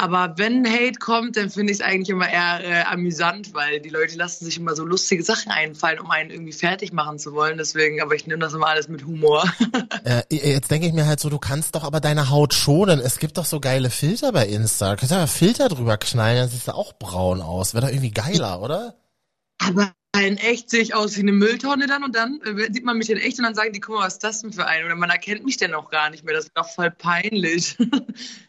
Aber 0.00 0.34
wenn 0.36 0.64
Hate 0.64 1.00
kommt, 1.00 1.36
dann 1.36 1.50
finde 1.50 1.72
ich 1.72 1.80
es 1.80 1.84
eigentlich 1.84 2.10
immer 2.10 2.30
eher 2.30 2.60
äh, 2.62 2.82
amüsant, 2.84 3.52
weil 3.52 3.80
die 3.80 3.88
Leute 3.88 4.16
lassen 4.16 4.44
sich 4.44 4.56
immer 4.56 4.76
so 4.76 4.84
lustige 4.84 5.24
Sachen 5.24 5.50
einfallen, 5.50 5.98
um 5.98 6.08
einen 6.12 6.30
irgendwie 6.30 6.52
fertig 6.52 6.92
machen 6.92 7.18
zu 7.18 7.32
wollen. 7.32 7.58
Deswegen, 7.58 8.00
aber 8.00 8.14
ich 8.14 8.24
nehme 8.24 8.38
das 8.38 8.54
immer 8.54 8.68
alles 8.68 8.88
mit 8.88 9.04
Humor. 9.04 9.44
Äh, 10.04 10.22
jetzt 10.30 10.70
denke 10.70 10.86
ich 10.86 10.92
mir 10.92 11.06
halt 11.06 11.18
so, 11.20 11.28
du 11.28 11.38
kannst 11.38 11.74
doch 11.74 11.82
aber 11.82 12.00
deine 12.00 12.30
Haut 12.30 12.54
schonen. 12.54 13.00
Es 13.00 13.18
gibt 13.18 13.36
doch 13.36 13.44
so 13.44 13.60
geile 13.60 13.90
Filter 13.90 14.32
bei 14.32 14.46
Insta. 14.46 14.92
Du 14.92 14.96
kannst 14.96 15.12
ja 15.12 15.26
Filter 15.26 15.68
drüber 15.68 15.98
knallen, 15.98 16.38
dann 16.38 16.48
siehst 16.48 16.68
du 16.68 16.72
auch 16.72 16.92
braun 16.94 17.42
aus. 17.42 17.74
Wäre 17.74 17.86
doch 17.86 17.92
irgendwie 17.92 18.12
geiler, 18.12 18.62
oder? 18.62 18.94
Aber 19.58 19.92
in 20.16 20.36
echt 20.38 20.70
sehe 20.70 20.80
ich 20.80 20.94
aus 20.94 21.16
wie 21.16 21.20
eine 21.20 21.32
Mülltonne 21.32 21.86
dann 21.86 22.04
und 22.04 22.14
dann 22.14 22.40
äh, 22.42 22.72
sieht 22.72 22.84
man 22.84 22.96
mich 22.96 23.10
in 23.10 23.18
echt 23.18 23.38
und 23.38 23.44
dann 23.44 23.54
sagen 23.54 23.72
die, 23.72 23.80
guck 23.80 23.96
mal, 23.96 24.06
was 24.06 24.14
ist 24.14 24.24
das 24.24 24.40
denn 24.40 24.52
für 24.52 24.66
ein? 24.66 24.84
Oder 24.84 24.94
man 24.94 25.10
erkennt 25.10 25.44
mich 25.44 25.56
denn 25.56 25.74
auch 25.74 25.90
gar 25.90 26.10
nicht 26.10 26.24
mehr. 26.24 26.34
Das 26.34 26.44
ist 26.44 26.52
doch 26.54 26.68
voll 26.68 26.90
peinlich. 26.90 27.76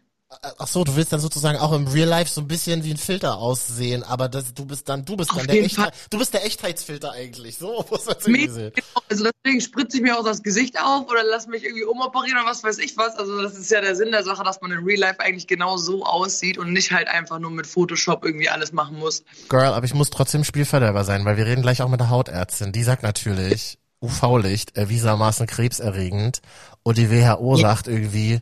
Ach 0.60 0.68
so, 0.68 0.84
du 0.84 0.96
willst 0.96 1.12
dann 1.12 1.20
sozusagen 1.20 1.58
auch 1.58 1.74
im 1.74 1.88
Real 1.88 2.08
Life 2.08 2.32
so 2.32 2.42
ein 2.42 2.48
bisschen 2.48 2.84
wie 2.84 2.92
ein 2.92 2.98
Filter 2.98 3.40
aussehen, 3.40 4.04
aber 4.04 4.30
das, 4.30 4.54
du 4.54 4.64
bist 4.64 4.88
dann, 4.88 5.04
du 5.04 5.18
bist 5.18 5.32
Auf 5.32 5.38
dann 5.38 5.48
der 5.48 5.64
Echtheit, 5.64 5.92
du 6.12 6.20
bist 6.20 6.36
der 6.36 6.46
Echtheitsfilter 6.46 7.14
eigentlich. 7.14 7.58
So 7.58 7.84
muss 7.90 8.06
man 8.06 8.16
sehen. 8.20 8.72
genau. 8.76 9.02
Also 9.10 9.26
deswegen 9.26 9.60
spritze 9.60 9.98
ich 9.98 10.04
mir 10.04 10.20
auch 10.20 10.24
das 10.24 10.44
Gesicht 10.44 10.80
auf 10.80 11.10
oder 11.10 11.24
lass 11.24 11.48
mich 11.48 11.64
irgendwie 11.64 11.84
umoperieren 11.84 12.38
oder 12.38 12.48
was 12.48 12.64
weiß 12.64 12.78
ich 12.78 12.96
was. 12.96 13.16
Also 13.16 13.42
das 13.42 13.58
ist 13.58 13.72
ja 13.72 13.82
der 13.82 13.96
Sinn 13.96 14.12
der 14.12 14.24
Sache, 14.24 14.44
dass 14.44 14.62
man 14.62 14.72
in 14.72 14.84
Real 14.84 15.00
Life 15.00 15.20
eigentlich 15.20 15.48
genau 15.48 15.78
so 15.78 16.06
aussieht 16.06 16.60
und 16.60 16.74
nicht 16.74 16.92
halt 16.92 17.08
einfach 17.08 17.40
nur 17.40 17.50
mit 17.50 17.66
Photoshop 17.66 18.24
irgendwie 18.24 18.50
alles 18.50 18.72
machen 18.72 19.00
muss. 19.00 19.24
Girl, 19.50 19.74
aber 19.74 19.86
ich 19.88 19.96
muss 19.96 20.12
trotzdem 20.12 20.44
Spielverderber 20.44 21.06
sein, 21.06 21.26
weil 21.26 21.38
wir 21.38 21.48
reden 21.48 21.64
gleich 21.64 21.82
auch 21.82 21.90
mit 21.90 22.00
der 22.00 22.12
Hautärztin. 22.12 22.72
Die 22.72 22.84
sagt 22.84 23.02
natürlich, 23.02 23.80
UV-Licht 24.00 24.78
erwiesermaßen 24.78 25.48
krebserregend 25.48 26.42
und 26.84 27.00
die 27.00 27.10
WHO 27.10 27.56
sagt 27.56 27.88
irgendwie, 27.88 28.42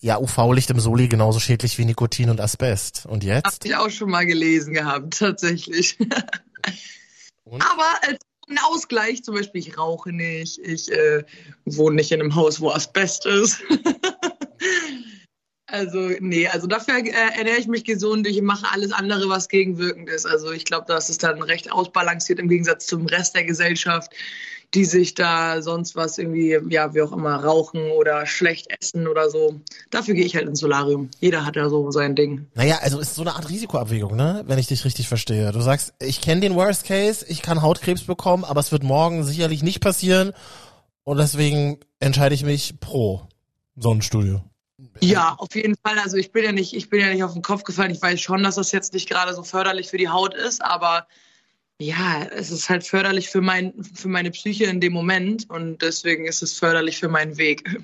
ja, 0.00 0.18
UV-Licht 0.18 0.70
im 0.70 0.80
Soli 0.80 1.08
genauso 1.08 1.40
schädlich 1.40 1.78
wie 1.78 1.84
Nikotin 1.84 2.30
und 2.30 2.40
Asbest. 2.40 3.06
Und 3.06 3.24
Habe 3.24 3.34
jetzt? 3.34 3.64
ich 3.64 3.76
auch 3.76 3.90
schon 3.90 4.10
mal 4.10 4.26
gelesen 4.26 4.74
gehabt, 4.74 5.18
tatsächlich. 5.18 5.98
Und? 7.44 7.62
Aber 7.62 7.84
als 8.02 8.18
ein 8.48 8.58
Ausgleich, 8.58 9.24
zum 9.24 9.34
Beispiel, 9.34 9.60
ich 9.60 9.78
rauche 9.78 10.12
nicht, 10.12 10.58
ich 10.58 10.90
äh, 10.90 11.24
wohne 11.64 11.96
nicht 11.96 12.12
in 12.12 12.20
einem 12.20 12.34
Haus, 12.34 12.60
wo 12.60 12.70
Asbest 12.70 13.26
ist. 13.26 13.62
also, 15.66 16.10
nee, 16.20 16.46
also 16.48 16.66
dafür 16.66 16.96
äh, 16.96 17.10
ernähre 17.10 17.58
ich 17.58 17.66
mich 17.66 17.84
gesund, 17.84 18.26
ich 18.26 18.40
mache 18.42 18.66
alles 18.72 18.92
andere, 18.92 19.28
was 19.28 19.48
gegenwirkend 19.48 20.08
ist. 20.08 20.26
Also 20.26 20.52
ich 20.52 20.64
glaube, 20.64 20.86
das 20.88 21.10
ist 21.10 21.22
dann 21.22 21.42
recht 21.42 21.72
ausbalanciert 21.72 22.38
im 22.38 22.48
Gegensatz 22.48 22.86
zum 22.86 23.06
Rest 23.06 23.34
der 23.34 23.44
Gesellschaft, 23.44 24.12
die 24.74 24.84
sich 24.84 25.14
da 25.14 25.62
sonst 25.62 25.96
was 25.96 26.18
irgendwie, 26.18 26.58
ja, 26.68 26.94
wie 26.94 27.02
auch 27.02 27.12
immer, 27.12 27.36
rauchen 27.36 27.90
oder 27.92 28.26
schlecht 28.26 28.68
essen 28.80 29.08
oder 29.08 29.30
so. 29.30 29.60
Dafür 29.90 30.14
gehe 30.14 30.24
ich 30.24 30.36
halt 30.36 30.46
ins 30.46 30.60
Solarium. 30.60 31.10
Jeder 31.20 31.46
hat 31.46 31.56
ja 31.56 31.68
so 31.68 31.90
sein 31.90 32.14
Ding. 32.14 32.46
Naja, 32.54 32.78
also 32.82 32.98
ist 32.98 33.14
so 33.14 33.22
eine 33.22 33.34
Art 33.34 33.48
Risikoabwägung, 33.48 34.16
ne? 34.16 34.44
Wenn 34.46 34.58
ich 34.58 34.66
dich 34.66 34.84
richtig 34.84 35.08
verstehe. 35.08 35.52
Du 35.52 35.60
sagst, 35.60 35.94
ich 36.00 36.20
kenne 36.20 36.40
den 36.40 36.54
Worst 36.54 36.84
Case, 36.84 37.24
ich 37.28 37.42
kann 37.42 37.62
Hautkrebs 37.62 38.02
bekommen, 38.02 38.44
aber 38.44 38.60
es 38.60 38.72
wird 38.72 38.82
morgen 38.82 39.24
sicherlich 39.24 39.62
nicht 39.62 39.80
passieren. 39.80 40.32
Und 41.04 41.18
deswegen 41.18 41.78
entscheide 42.00 42.34
ich 42.34 42.44
mich 42.44 42.80
pro 42.80 43.22
Sonnenstudio. 43.76 44.42
Ja, 45.00 45.34
auf 45.38 45.54
jeden 45.54 45.76
Fall. 45.76 45.98
Also 45.98 46.16
ich 46.16 46.32
bin 46.32 46.44
ja 46.44 46.52
nicht, 46.52 46.74
ich 46.74 46.90
bin 46.90 47.00
ja 47.00 47.08
nicht 47.08 47.22
auf 47.22 47.32
den 47.32 47.42
Kopf 47.42 47.62
gefallen. 47.62 47.90
Ich 47.90 48.02
weiß 48.02 48.20
schon, 48.20 48.42
dass 48.42 48.56
das 48.56 48.72
jetzt 48.72 48.92
nicht 48.92 49.08
gerade 49.08 49.34
so 49.34 49.42
förderlich 49.42 49.88
für 49.88 49.98
die 49.98 50.08
Haut 50.08 50.34
ist, 50.34 50.62
aber 50.62 51.06
Ja, 51.78 52.24
es 52.24 52.50
ist 52.50 52.70
halt 52.70 52.84
förderlich 52.86 53.28
für 53.28 53.42
mein, 53.42 53.74
für 53.82 54.08
meine 54.08 54.30
Psyche 54.30 54.64
in 54.64 54.80
dem 54.80 54.94
Moment 54.94 55.50
und 55.50 55.82
deswegen 55.82 56.26
ist 56.26 56.42
es 56.42 56.54
förderlich 56.54 56.98
für 56.98 57.08
meinen 57.08 57.36
Weg. 57.36 57.78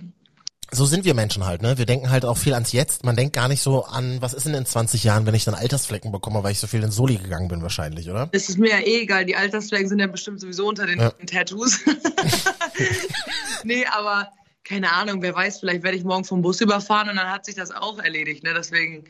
So 0.75 0.87
sind 0.87 1.05
wir 1.05 1.13
Menschen 1.13 1.45
halt, 1.45 1.61
ne? 1.61 1.77
Wir 1.77 1.85
denken 1.85 2.09
halt 2.11 2.25
auch 2.25 2.39
viel 2.39 2.55
ans 2.55 2.73
Jetzt. 2.73 3.05
Man 3.05 3.15
denkt 3.15 3.35
gar 3.35 3.49
nicht 3.49 3.61
so 3.61 3.85
an, 3.85 4.23
was 4.23 4.33
ist 4.33 4.47
denn 4.47 4.55
in 4.55 4.65
20 4.65 5.05
Jahren, 5.05 5.27
wenn 5.27 5.35
ich 5.35 5.45
dann 5.45 5.55
Altersflecken 5.55 6.11
bekomme, 6.11 6.43
weil 6.43 6.53
ich 6.53 6.61
so 6.61 6.67
viel 6.67 6.83
in 6.83 6.91
Soli 6.91 7.17
gegangen 7.17 7.49
bin 7.49 7.61
wahrscheinlich, 7.61 8.09
oder? 8.09 8.31
Es 8.33 8.49
ist 8.49 8.57
mir 8.59 8.71
ja 8.71 8.79
eh 8.79 9.03
egal, 9.03 9.27
die 9.27 9.37
Altersflecken 9.37 9.91
sind 9.91 9.99
ja 9.99 10.07
bestimmt 10.07 10.41
sowieso 10.41 10.67
unter 10.67 10.87
den 10.87 10.99
Ja. 10.99 11.11
Tattoos. 11.27 11.81
nee, 13.65 13.85
aber 13.85 14.31
keine 14.65 14.91
Ahnung, 14.93 15.21
wer 15.21 15.35
weiß, 15.35 15.61
vielleicht 15.61 15.83
werde 15.83 15.99
ich 15.99 16.05
morgen 16.05 16.25
vom 16.25 16.41
Bus 16.41 16.63
überfahren 16.63 17.11
und 17.11 17.17
dann 17.17 17.29
hat 17.29 17.45
sich 17.45 17.57
das 17.57 17.71
auch 17.71 17.99
erledigt, 17.99 18.43
ne? 18.43 18.55
Deswegen, 18.55 19.05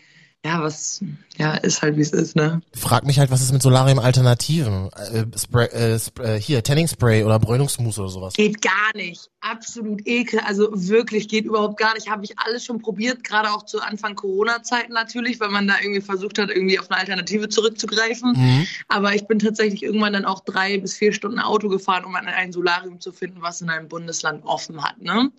ja, 0.44 0.60
was, 0.60 1.00
ja, 1.38 1.54
ist 1.54 1.82
halt 1.82 1.96
wie 1.96 2.00
es 2.00 2.10
ist, 2.10 2.34
ne? 2.34 2.62
Frag 2.74 3.04
mich 3.04 3.20
halt, 3.20 3.30
was 3.30 3.42
ist 3.42 3.52
mit 3.52 3.62
Solarium-Alternativen? 3.62 4.90
Äh, 4.92 5.38
Spray, 5.38 5.66
äh, 5.66 6.00
äh, 6.20 6.40
hier, 6.40 6.64
Tanning-Spray 6.64 7.22
oder 7.22 7.38
Bräunungsmousse 7.38 8.00
oder 8.00 8.10
sowas. 8.10 8.34
Geht 8.34 8.60
gar 8.60 8.96
nicht. 8.96 9.30
Absolut 9.40 10.04
ekel. 10.04 10.40
Also 10.40 10.68
wirklich 10.72 11.28
geht 11.28 11.44
überhaupt 11.44 11.76
gar 11.76 11.94
nicht. 11.94 12.10
Habe 12.10 12.24
ich 12.24 12.40
alles 12.40 12.64
schon 12.64 12.82
probiert, 12.82 13.22
gerade 13.22 13.52
auch 13.52 13.64
zu 13.66 13.80
Anfang 13.80 14.16
Corona-Zeiten 14.16 14.92
natürlich, 14.92 15.38
weil 15.38 15.50
man 15.50 15.68
da 15.68 15.74
irgendwie 15.80 16.00
versucht 16.00 16.40
hat, 16.40 16.50
irgendwie 16.50 16.80
auf 16.80 16.90
eine 16.90 16.98
Alternative 16.98 17.48
zurückzugreifen. 17.48 18.32
Mhm. 18.32 18.66
Aber 18.88 19.14
ich 19.14 19.28
bin 19.28 19.38
tatsächlich 19.38 19.84
irgendwann 19.84 20.12
dann 20.12 20.24
auch 20.24 20.40
drei 20.40 20.76
bis 20.78 20.96
vier 20.96 21.12
Stunden 21.12 21.38
Auto 21.38 21.68
gefahren, 21.68 22.04
um 22.04 22.16
ein 22.16 22.52
Solarium 22.52 22.98
zu 22.98 23.12
finden, 23.12 23.42
was 23.42 23.60
in 23.60 23.70
einem 23.70 23.86
Bundesland 23.88 24.44
offen 24.44 24.82
hat. 24.82 25.00
Ne? 25.00 25.30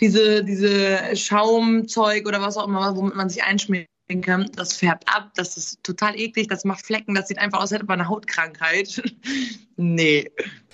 Diese, 0.00 0.44
diese 0.44 1.16
Schaumzeug 1.16 2.28
oder 2.28 2.40
was 2.40 2.56
auch 2.56 2.68
immer, 2.68 2.94
womit 2.94 3.16
man 3.16 3.28
sich 3.28 3.42
einschmieren 3.42 3.86
kann, 4.08 4.50
das 4.54 4.76
färbt 4.76 5.04
ab, 5.08 5.30
das 5.34 5.56
ist 5.56 5.82
total 5.82 6.18
eklig, 6.18 6.48
das 6.48 6.64
macht 6.64 6.84
Flecken, 6.84 7.14
das 7.14 7.28
sieht 7.28 7.38
einfach 7.38 7.58
aus, 7.58 7.64
als 7.64 7.72
hätte 7.72 7.86
man 7.86 8.00
eine 8.00 8.08
Hautkrankheit. 8.08 9.02
nee. 9.76 10.30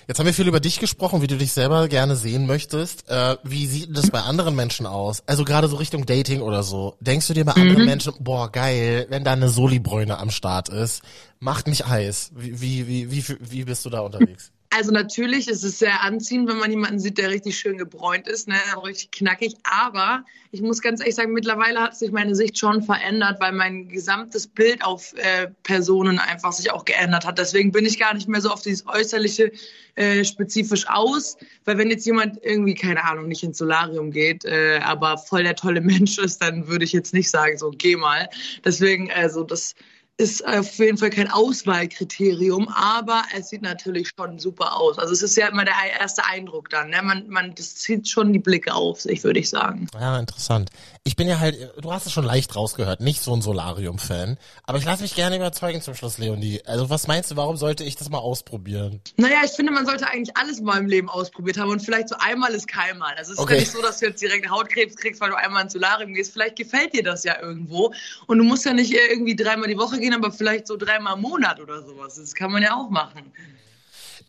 Jetzt 0.07 0.19
haben 0.19 0.25
wir 0.25 0.33
viel 0.33 0.47
über 0.47 0.59
dich 0.59 0.79
gesprochen, 0.79 1.21
wie 1.21 1.27
du 1.27 1.37
dich 1.37 1.53
selber 1.53 1.87
gerne 1.87 2.15
sehen 2.15 2.45
möchtest. 2.45 3.09
Äh, 3.09 3.37
wie 3.43 3.65
sieht 3.67 3.95
das 3.95 4.11
bei 4.11 4.21
anderen 4.21 4.55
Menschen 4.55 4.85
aus? 4.85 5.23
Also 5.27 5.45
gerade 5.45 5.67
so 5.67 5.77
Richtung 5.77 6.05
Dating 6.05 6.41
oder 6.41 6.61
so. 6.61 6.97
Denkst 6.99 7.27
du 7.27 7.33
dir 7.33 7.45
bei 7.45 7.53
anderen 7.53 7.85
Menschen, 7.85 8.13
boah, 8.19 8.51
geil, 8.51 9.07
wenn 9.09 9.23
da 9.23 9.31
eine 9.31 9.49
Solibräune 9.49 10.17
am 10.17 10.29
Start 10.29 10.69
ist, 10.69 11.03
macht 11.39 11.67
mich 11.67 11.85
heiß. 11.87 12.31
Wie, 12.35 12.61
wie, 12.61 12.87
wie, 12.87 13.11
wie, 13.11 13.37
wie 13.39 13.63
bist 13.63 13.85
du 13.85 13.89
da 13.89 14.01
unterwegs? 14.01 14.51
Also 14.75 14.91
natürlich 14.91 15.47
ist 15.47 15.63
es 15.63 15.77
sehr 15.77 16.01
anziehend, 16.01 16.49
wenn 16.49 16.57
man 16.57 16.71
jemanden 16.71 16.97
sieht, 16.97 17.19
der 17.19 17.29
richtig 17.29 17.59
schön 17.59 17.77
gebräunt 17.77 18.27
ist, 18.27 18.47
ne, 18.47 18.55
richtig 18.83 19.11
knackig. 19.11 19.53
Aber 19.63 20.25
ich 20.51 20.63
muss 20.63 20.81
ganz 20.81 20.99
ehrlich 20.99 21.13
sagen, 21.13 21.31
mittlerweile 21.31 21.79
hat 21.79 21.95
sich 21.95 22.11
meine 22.11 22.33
Sicht 22.33 22.57
schon 22.57 22.81
verändert, 22.81 23.39
weil 23.39 23.51
mein 23.51 23.87
gesamtes 23.87 24.47
Bild 24.47 24.83
auf 24.83 25.13
äh, 25.17 25.49
Personen 25.61 26.17
einfach 26.17 26.53
sich 26.53 26.71
auch 26.71 26.85
geändert 26.85 27.23
hat. 27.23 27.37
Deswegen 27.37 27.71
bin 27.71 27.85
ich 27.85 27.99
gar 27.99 28.15
nicht 28.15 28.27
mehr 28.27 28.41
so 28.41 28.49
auf 28.49 28.63
dieses 28.63 28.87
äußerliche 28.87 29.51
äh, 29.93 30.23
spezifisch 30.23 30.87
aus, 30.87 31.37
weil 31.65 31.77
wenn 31.77 31.91
jetzt 31.91 32.07
jemand 32.07 32.39
irgendwie 32.41 32.73
keine 32.73 33.03
Ahnung 33.03 33.27
nicht 33.27 33.43
ins 33.43 33.59
Solarium 33.59 34.09
geht, 34.09 34.43
äh, 34.43 34.79
aber 34.83 35.19
voll 35.19 35.43
der 35.43 35.55
tolle 35.55 35.81
Mensch 35.81 36.17
ist, 36.17 36.41
dann 36.41 36.67
würde 36.67 36.83
ich 36.83 36.93
jetzt 36.93 37.13
nicht 37.13 37.29
sagen 37.29 37.59
so 37.59 37.69
geh 37.69 37.95
mal. 37.95 38.27
Deswegen 38.65 39.11
also 39.11 39.43
das 39.43 39.75
ist 40.17 40.45
auf 40.47 40.77
jeden 40.77 40.97
Fall 40.97 41.09
kein 41.09 41.29
Auswahlkriterium, 41.29 42.67
aber 42.69 43.23
es 43.35 43.49
sieht 43.49 43.61
natürlich 43.63 44.11
schon 44.15 44.37
super 44.39 44.77
aus. 44.77 44.99
Also 44.99 45.11
es 45.11 45.23
ist 45.23 45.35
ja 45.35 45.47
immer 45.47 45.65
der 45.65 45.73
erste 45.99 46.23
Eindruck 46.25 46.69
dann. 46.69 46.89
Ne? 46.89 47.01
Man, 47.01 47.27
man, 47.29 47.55
das 47.55 47.75
zieht 47.75 48.07
schon 48.07 48.31
die 48.31 48.39
Blicke 48.39 48.73
auf 48.73 49.01
sich, 49.01 49.23
würde 49.23 49.39
ich 49.39 49.49
sagen. 49.49 49.87
Ja, 49.99 50.19
interessant. 50.19 50.69
Ich 51.03 51.15
bin 51.15 51.27
ja 51.27 51.39
halt, 51.39 51.57
du 51.81 51.91
hast 51.91 52.05
es 52.05 52.13
schon 52.13 52.25
leicht 52.25 52.55
rausgehört, 52.55 53.01
nicht 53.01 53.21
so 53.21 53.35
ein 53.35 53.41
Solarium-Fan. 53.41 54.37
Aber 54.65 54.77
ich 54.77 54.85
lasse 54.85 55.01
mich 55.01 55.15
gerne 55.15 55.35
überzeugen 55.35 55.81
zum 55.81 55.95
Schluss, 55.95 56.17
Leonie. 56.19 56.61
Also 56.65 56.89
was 56.89 57.07
meinst 57.07 57.31
du, 57.31 57.35
warum 57.35 57.57
sollte 57.57 57.83
ich 57.83 57.95
das 57.95 58.09
mal 58.09 58.19
ausprobieren? 58.19 59.01
Naja, 59.17 59.37
ich 59.43 59.51
finde, 59.51 59.71
man 59.71 59.85
sollte 59.85 60.07
eigentlich 60.07 60.37
alles 60.37 60.61
mal 60.61 60.77
im 60.77 60.87
Leben 60.87 61.09
ausprobiert 61.09 61.57
haben 61.57 61.71
und 61.71 61.81
vielleicht 61.81 62.09
so 62.09 62.15
einmal 62.19 62.53
ist 62.53 62.67
keinmal. 62.67 63.15
Also 63.15 63.33
es 63.33 63.39
ist 63.39 63.43
Okay. 63.43 63.55
ja 63.55 63.59
nicht 63.61 63.71
so, 63.71 63.81
dass 63.81 63.97
du 63.97 64.05
jetzt 64.05 64.21
direkt 64.21 64.49
Hautkrebs 64.49 64.95
kriegst, 64.95 65.19
weil 65.21 65.31
du 65.31 65.37
einmal 65.37 65.63
ins 65.63 65.73
Solarium 65.73 66.13
gehst. 66.13 66.33
Vielleicht 66.33 66.55
gefällt 66.55 66.93
dir 66.93 67.03
das 67.03 67.23
ja 67.23 67.41
irgendwo 67.41 67.93
und 68.27 68.37
du 68.37 68.43
musst 68.43 68.63
ja 68.65 68.73
nicht 68.73 68.93
äh, 68.93 69.07
irgendwie 69.09 69.35
dreimal 69.35 69.67
die 69.67 69.77
Woche 69.77 69.99
gehen, 70.03 70.13
aber 70.13 70.31
vielleicht 70.31 70.67
so 70.67 70.77
dreimal 70.77 71.15
im 71.15 71.21
Monat 71.21 71.59
oder 71.59 71.81
sowas. 71.83 72.15
Das 72.15 72.33
kann 72.35 72.51
man 72.51 72.61
ja 72.61 72.75
auch 72.75 72.89
machen. 72.89 73.33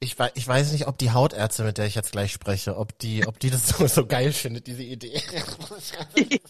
Ich, 0.01 0.19
wei- 0.19 0.33
ich 0.35 0.47
weiß 0.47 0.73
nicht, 0.73 0.87
ob 0.89 0.99
die 0.99 1.13
Hautärztin, 1.13 1.67
mit 1.67 1.79
der 1.79 1.87
ich 1.87 1.95
jetzt 1.95 2.13
gleich 2.13 2.33
spreche, 2.33 2.77
ob 2.77 2.99
die, 2.99 3.27
ob 3.27 3.39
die 3.39 3.51
das 3.51 3.69
so, 3.69 3.87
so 3.87 4.07
geil 4.07 4.33
findet, 4.33 4.67
diese 4.67 4.83
Idee. 4.83 5.21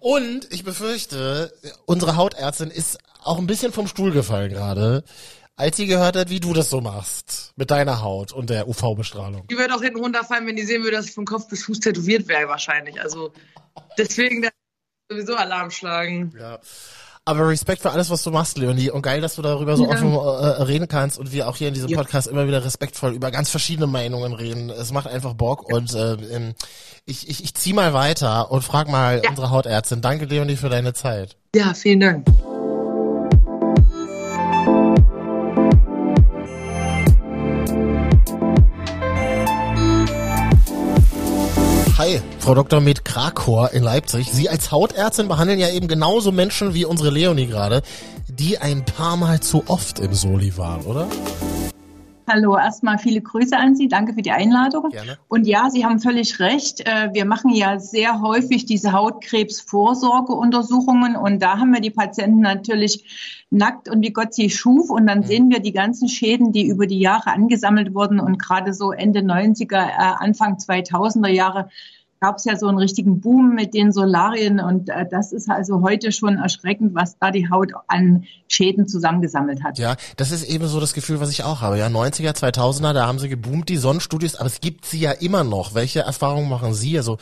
Und 0.00 0.52
ich 0.52 0.64
befürchte, 0.64 1.52
unsere 1.86 2.16
Hautärztin 2.16 2.70
ist 2.70 2.98
auch 3.22 3.38
ein 3.38 3.46
bisschen 3.46 3.72
vom 3.72 3.86
Stuhl 3.86 4.12
gefallen 4.12 4.50
gerade, 4.50 5.04
als 5.56 5.76
sie 5.76 5.86
gehört 5.86 6.16
hat, 6.16 6.30
wie 6.30 6.40
du 6.40 6.52
das 6.54 6.70
so 6.70 6.80
machst. 6.80 7.52
Mit 7.56 7.70
deiner 7.70 8.00
Haut 8.02 8.32
und 8.32 8.48
der 8.50 8.66
UV-Bestrahlung. 8.68 9.46
Die 9.48 9.58
würde 9.58 9.74
auch 9.74 9.82
hinten 9.82 9.98
runterfallen, 10.00 10.46
wenn 10.46 10.56
die 10.56 10.64
sehen 10.64 10.82
würde, 10.82 10.96
dass 10.96 11.06
ich 11.06 11.12
von 11.12 11.26
Kopf 11.26 11.48
bis 11.48 11.64
Fuß 11.64 11.80
tätowiert 11.80 12.28
wäre, 12.28 12.48
wahrscheinlich. 12.48 13.00
Also 13.00 13.32
deswegen 13.98 14.48
sowieso 15.10 15.34
Alarm 15.36 15.70
schlagen. 15.70 16.32
Ja. 16.38 16.58
Aber 17.26 17.48
Respekt 17.48 17.82
für 17.82 17.90
alles, 17.90 18.10
was 18.10 18.22
du 18.24 18.30
machst, 18.30 18.56
Leonie. 18.58 18.90
Und 18.90 19.02
geil, 19.02 19.20
dass 19.20 19.36
du 19.36 19.42
darüber 19.42 19.76
so 19.76 19.84
Ja. 19.84 19.90
offen 19.90 20.12
äh, 20.12 20.62
reden 20.62 20.88
kannst 20.88 21.18
und 21.18 21.32
wir 21.32 21.48
auch 21.48 21.56
hier 21.56 21.68
in 21.68 21.74
diesem 21.74 21.90
Ja. 21.90 21.98
Podcast 21.98 22.26
immer 22.26 22.46
wieder 22.48 22.64
respektvoll 22.64 23.12
über 23.12 23.30
ganz 23.30 23.50
verschiedene 23.50 23.86
Meinungen 23.86 24.32
reden. 24.32 24.70
Es 24.70 24.90
macht 24.90 25.06
einfach 25.06 25.34
Bock 25.34 25.70
und 25.72 25.94
äh, 25.94 26.16
ich, 27.04 27.28
ich, 27.28 27.44
ich 27.44 27.54
zieh 27.54 27.72
mal 27.74 27.92
weiter 27.92 28.50
und 28.50 28.62
frag 28.62 28.88
mal 28.88 29.20
Ja. 29.22 29.30
unsere 29.30 29.50
Hautärztin. 29.50 30.00
Danke, 30.00 30.24
Leonie, 30.24 30.56
für 30.56 30.70
deine 30.70 30.92
Zeit. 30.94 31.36
Ja, 31.54 31.74
vielen 31.74 32.00
Dank. 32.00 32.26
Hi, 42.00 42.18
Frau 42.38 42.54
Dr. 42.54 42.80
Med 42.80 43.04
Krakor 43.04 43.72
in 43.72 43.82
Leipzig. 43.82 44.32
Sie 44.32 44.48
als 44.48 44.72
Hautärztin 44.72 45.28
behandeln 45.28 45.58
ja 45.58 45.68
eben 45.68 45.86
genauso 45.86 46.32
Menschen 46.32 46.72
wie 46.72 46.86
unsere 46.86 47.10
Leonie 47.10 47.46
gerade, 47.46 47.82
die 48.26 48.56
ein 48.56 48.86
paar 48.86 49.18
Mal 49.18 49.40
zu 49.40 49.64
oft 49.66 49.98
im 49.98 50.14
Soli 50.14 50.56
waren, 50.56 50.80
oder? 50.86 51.08
Hallo, 52.32 52.56
erstmal 52.56 52.98
viele 52.98 53.20
Grüße 53.20 53.56
an 53.56 53.74
Sie. 53.74 53.88
Danke 53.88 54.14
für 54.14 54.22
die 54.22 54.30
Einladung. 54.30 54.90
Gerne. 54.90 55.18
Und 55.26 55.48
ja, 55.48 55.68
Sie 55.68 55.84
haben 55.84 55.98
völlig 55.98 56.38
recht. 56.38 56.86
Äh, 56.86 57.12
Wir 57.12 57.24
machen 57.24 57.52
ja 57.52 57.80
sehr 57.80 58.20
häufig 58.20 58.66
diese 58.66 58.92
Hautkrebsvorsorgeuntersuchungen 58.92 61.16
und 61.16 61.42
da 61.42 61.58
haben 61.58 61.72
wir 61.72 61.80
die 61.80 61.90
Patienten 61.90 62.38
natürlich 62.38 63.42
nackt 63.50 63.88
und 63.88 64.02
wie 64.02 64.12
Gott 64.12 64.32
sie 64.32 64.48
schuf 64.48 64.90
und 64.90 65.08
dann 65.08 65.24
sehen 65.24 65.50
wir 65.50 65.58
die 65.58 65.72
ganzen 65.72 66.08
Schäden, 66.08 66.52
die 66.52 66.68
über 66.68 66.86
die 66.86 67.00
Jahre 67.00 67.32
angesammelt 67.32 67.94
wurden 67.94 68.20
und 68.20 68.38
gerade 68.38 68.74
so 68.74 68.92
Ende 68.92 69.22
90er, 69.22 69.88
äh, 69.88 70.14
Anfang 70.20 70.58
2000er 70.58 71.30
Jahre 71.30 71.68
gab 72.20 72.36
es 72.36 72.44
ja 72.44 72.56
so 72.56 72.66
einen 72.66 72.78
richtigen 72.78 73.20
Boom 73.20 73.54
mit 73.54 73.72
den 73.72 73.92
Solarien 73.92 74.60
und 74.60 74.90
äh, 74.90 75.06
das 75.10 75.32
ist 75.32 75.50
also 75.50 75.80
heute 75.80 76.12
schon 76.12 76.36
erschreckend, 76.36 76.94
was 76.94 77.18
da 77.18 77.30
die 77.30 77.50
Haut 77.50 77.72
an 77.88 78.24
Schäden 78.46 78.86
zusammengesammelt 78.88 79.64
hat. 79.64 79.78
Ja, 79.78 79.96
das 80.16 80.30
ist 80.30 80.44
eben 80.44 80.66
so 80.66 80.80
das 80.80 80.92
Gefühl, 80.92 81.20
was 81.20 81.30
ich 81.30 81.44
auch 81.44 81.62
habe. 81.62 81.78
Ja, 81.78 81.86
90er, 81.86 82.32
2000er, 82.36 82.92
da 82.92 83.06
haben 83.06 83.18
sie 83.18 83.28
geboomt, 83.28 83.68
die 83.68 83.76
Sonnenstudios, 83.76 84.36
aber 84.36 84.46
es 84.46 84.60
gibt 84.60 84.84
sie 84.84 85.00
ja 85.00 85.12
immer 85.12 85.44
noch. 85.44 85.74
Welche 85.74 86.00
Erfahrungen 86.00 86.48
machen 86.48 86.74
Sie? 86.74 86.98
Also, 86.98 87.16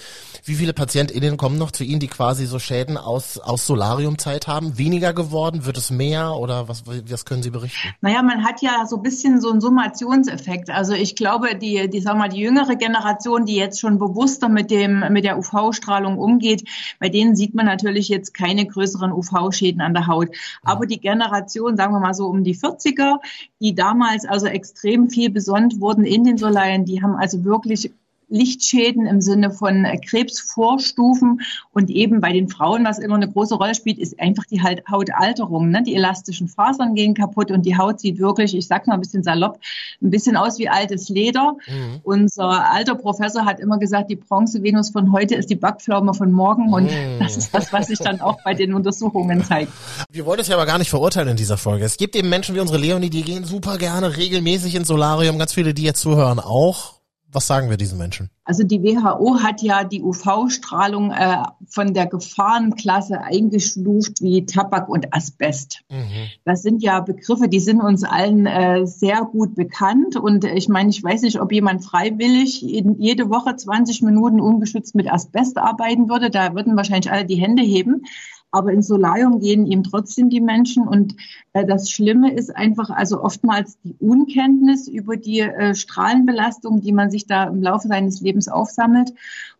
wie 0.45 0.55
viele 0.55 0.73
PatientInnen 0.73 1.37
kommen 1.37 1.59
noch 1.59 1.71
zu 1.71 1.85
Ihnen, 1.85 2.00
die 2.00 2.09
quasi 2.09 2.47
so 2.47 2.59
Schäden 2.59 2.97
aus, 2.97 3.38
aus 3.38 3.67
Solariumzeit 3.67 4.49
haben? 4.49 4.78
Weniger 4.78 5.12
geworden? 5.12 5.64
Wird 5.64 5.76
es 5.76 5.90
mehr? 5.90 6.35
Oder 6.35 6.69
was, 6.69 6.85
was 6.87 7.25
können 7.25 7.43
Sie 7.43 7.50
berichten? 7.50 7.95
Naja, 8.00 8.23
man 8.23 8.45
hat 8.45 8.62
ja 8.62 8.87
so 8.87 8.97
ein 8.97 9.02
bisschen 9.02 9.40
so 9.40 9.50
einen 9.50 9.61
Summationseffekt. 9.61 10.71
Also 10.71 10.95
ich 10.95 11.14
glaube, 11.14 11.57
die, 11.57 11.88
die, 11.88 12.00
sag 12.00 12.17
mal, 12.17 12.28
die 12.28 12.40
jüngere 12.40 12.76
Generation, 12.76 13.45
die 13.45 13.57
jetzt 13.57 13.81
schon 13.81 13.99
bewusster 13.99 14.49
mit 14.49 14.71
dem, 14.71 14.88
mit 15.11 15.25
der 15.25 15.38
UV-Strahlung 15.38 16.18
umgeht, 16.18 16.68
bei 16.99 17.09
denen 17.09 17.37
sieht 17.37 17.54
man 17.54 17.66
natürlich 17.66 18.09
jetzt 18.09 18.35
keine 18.35 18.66
größeren 18.66 19.12
UV-Schäden 19.12 19.80
an 19.80 19.95
der 19.95 20.07
Haut. 20.07 20.28
Aber 20.62 20.87
die 20.87 21.00
Generation, 21.00 21.76
sagen 21.76 21.92
wir 21.92 22.00
mal 22.00 22.14
so 22.14 22.26
um 22.26 22.45
die 22.45 22.57
40er, 22.57 23.18
die 23.61 23.75
damals 23.75 24.25
also 24.25 24.47
extrem 24.47 25.11
viel 25.11 25.30
besonnt 25.30 25.80
wurden 25.80 26.04
in 26.04 26.25
den 26.25 26.38
Solarien, 26.38 26.85
die 26.85 27.02
haben 27.02 27.16
also 27.16 27.45
wirklich 27.45 27.90
Lichtschäden 28.29 29.07
im 29.07 29.21
Sinne 29.21 29.51
von 29.51 29.85
äh, 29.85 29.99
Krebsvorstufen 29.99 31.41
und 31.73 31.91
eben 31.91 32.21
bei 32.21 32.33
den 32.33 32.49
Frauen, 32.49 32.85
was 32.85 32.99
immer 32.99 33.15
eine 33.15 33.31
große 33.31 33.55
Rolle 33.55 33.75
spielt, 33.75 33.99
ist 33.99 34.19
einfach 34.21 34.45
die 34.45 34.63
halt 34.63 34.83
Hautalterung. 34.91 35.71
Ne? 35.71 35.83
Die 35.83 35.95
elastischen 35.95 36.49
Fasern 36.49 36.95
gehen 36.95 37.15
kaputt 37.15 37.51
und 37.51 37.65
die 37.65 37.77
Haut 37.77 38.01
sieht 38.01 38.19
wirklich, 38.19 38.57
ich 38.57 38.67
sag 38.67 38.87
mal 38.87 38.95
ein 38.95 39.01
bisschen 39.01 39.23
salopp, 39.23 39.59
ein 40.03 40.11
bisschen 40.11 40.37
aus 40.37 40.59
wie 40.59 40.69
altes 40.69 41.09
Leder. 41.09 41.57
Mhm. 41.67 42.01
Unser 42.03 42.71
alter 42.71 42.95
Professor 42.95 43.45
hat 43.45 43.61
immer 43.61 43.79
gesagt, 43.79 44.11
die 44.11 44.17
Bronze-Venus 44.17 44.91
von 44.91 45.13
heute 45.13 45.35
ist 45.35 45.51
die 45.51 45.57
Backpflaume 45.57 46.15
von 46.15 46.33
morgen 46.33 46.73
und 46.73 46.89
Mhm. 46.89 47.19
das 47.19 47.37
ist 47.37 47.55
das, 47.55 47.73
was 47.73 47.89
sich 47.89 47.99
dann 47.99 48.21
auch 48.21 48.39
bei 48.45 48.55
den 48.55 48.75
Untersuchungen 48.75 49.45
zeigt. 49.45 49.73
Wir 50.11 50.25
wollen 50.27 50.41
es 50.41 50.49
ja 50.49 50.57
aber 50.57 50.67
gar 50.67 50.79
nicht 50.79 50.91
verurteilen 50.91 51.29
in 51.29 51.37
dieser 51.37 51.57
Folge. 51.57 51.85
Es 51.85 51.97
gibt 51.97 52.17
eben 52.17 52.29
Menschen 52.29 52.55
wie 52.55 52.61
unsere 52.61 52.79
Leonie, 52.79 53.11
die 53.11 53.23
gehen 53.23 53.45
super 53.45 53.79
gerne 53.79 54.17
regelmäßig 54.17 54.75
ins 54.75 54.89
Solarium. 54.89 55.39
Ganz 55.39 55.55
viele, 55.55 55.75
die 55.75 55.83
jetzt 55.83 56.01
zuhören, 56.01 56.41
auch. 56.41 56.98
Was 57.31 57.47
sagen 57.47 57.69
wir 57.69 57.77
diesen 57.77 57.99
Menschen? 57.99 58.31
Also 58.45 58.65
die 58.65 58.83
WHO 58.83 59.43
hat 59.43 59.61
ja 59.61 59.85
die 59.85 60.03
UV-Strahlung 60.03 61.11
äh, 61.11 61.43
von 61.67 61.93
der 61.93 62.07
Gefahrenklasse 62.07 63.21
eingestuft 63.21 64.23
wie 64.23 64.47
Tabak 64.47 64.89
und 64.89 65.15
Asbest. 65.15 65.83
Mhm. 65.91 66.29
Das 66.47 66.63
sind 66.63 66.83
ja 66.83 67.01
Begriffe, 67.01 67.49
die 67.49 67.61
sind 67.61 67.81
uns 67.81 68.05
allen 68.05 68.47
äh, 68.47 68.87
sehr 68.87 69.21
gut 69.23 69.55
bekannt. 69.55 70.17
Und 70.17 70.45
ich 70.45 70.69
meine, 70.69 70.89
ich 70.89 71.05
weiß 71.05 71.23
nicht, 71.23 71.41
ob 71.41 71.53
jemand 71.53 71.85
freiwillig 71.85 72.63
jede 72.63 73.29
Woche 73.29 73.55
20 73.55 74.01
Minuten 74.03 74.41
ungeschützt 74.41 74.95
mit 74.95 75.13
Asbest 75.13 75.59
arbeiten 75.59 76.09
würde. 76.09 76.31
Da 76.31 76.55
würden 76.55 76.77
wahrscheinlich 76.77 77.13
alle 77.13 77.27
die 77.27 77.37
Hände 77.37 77.63
heben. 77.63 78.05
Aber 78.50 78.73
ins 78.73 78.87
Solarium 78.87 79.40
gehen 79.40 79.67
ihm 79.67 79.83
trotzdem 79.83 80.31
die 80.31 80.40
Menschen. 80.40 80.88
Und 80.88 81.17
äh, 81.52 81.67
das 81.67 81.90
Schlimme 81.90 82.33
ist 82.33 82.55
einfach 82.55 82.90
also 82.90 83.23
oftmals 83.23 83.78
die 83.83 83.95
Unkenntnis 84.00 84.88
über 84.88 85.17
die 85.17 85.40
äh, 85.40 85.75
Strahlenbelastung, 85.75 86.81
die 86.81 86.93
man 86.93 87.11
sich 87.11 87.26
da 87.26 87.45
im 87.45 87.62
Laufe 87.62 87.88
seines 87.88 88.21
Lebens 88.21 88.49
aufsammelt. 88.49 89.12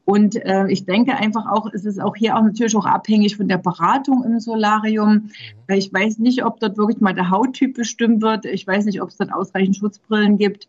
Und 0.09 0.37
äh, 0.37 0.68
ich 0.68 0.87
denke 0.87 1.16
einfach 1.16 1.45
auch, 1.52 1.71
es 1.71 1.85
ist 1.85 2.00
auch 2.00 2.16
hier 2.16 2.35
auch 2.35 2.42
natürlich 2.42 2.75
auch 2.76 2.87
abhängig 2.87 3.37
von 3.37 3.47
der 3.47 3.59
Beratung 3.59 4.25
im 4.25 4.40
Solarium. 4.40 5.12
Mhm. 5.12 5.75
Ich 5.75 5.92
weiß 5.92 6.18
nicht, 6.18 6.47
ob 6.47 6.61
dort 6.61 6.78
wirklich 6.78 7.02
mal 7.02 7.12
der 7.12 7.28
Hauttyp 7.28 7.75
bestimmt 7.75 8.23
wird. 8.23 8.47
Ich 8.47 8.66
weiß 8.66 8.87
nicht, 8.87 9.02
ob 9.02 9.11
es 9.11 9.18
dort 9.18 9.35
ausreichend 9.35 9.76
Schutzbrillen 9.76 10.38
gibt. 10.38 10.66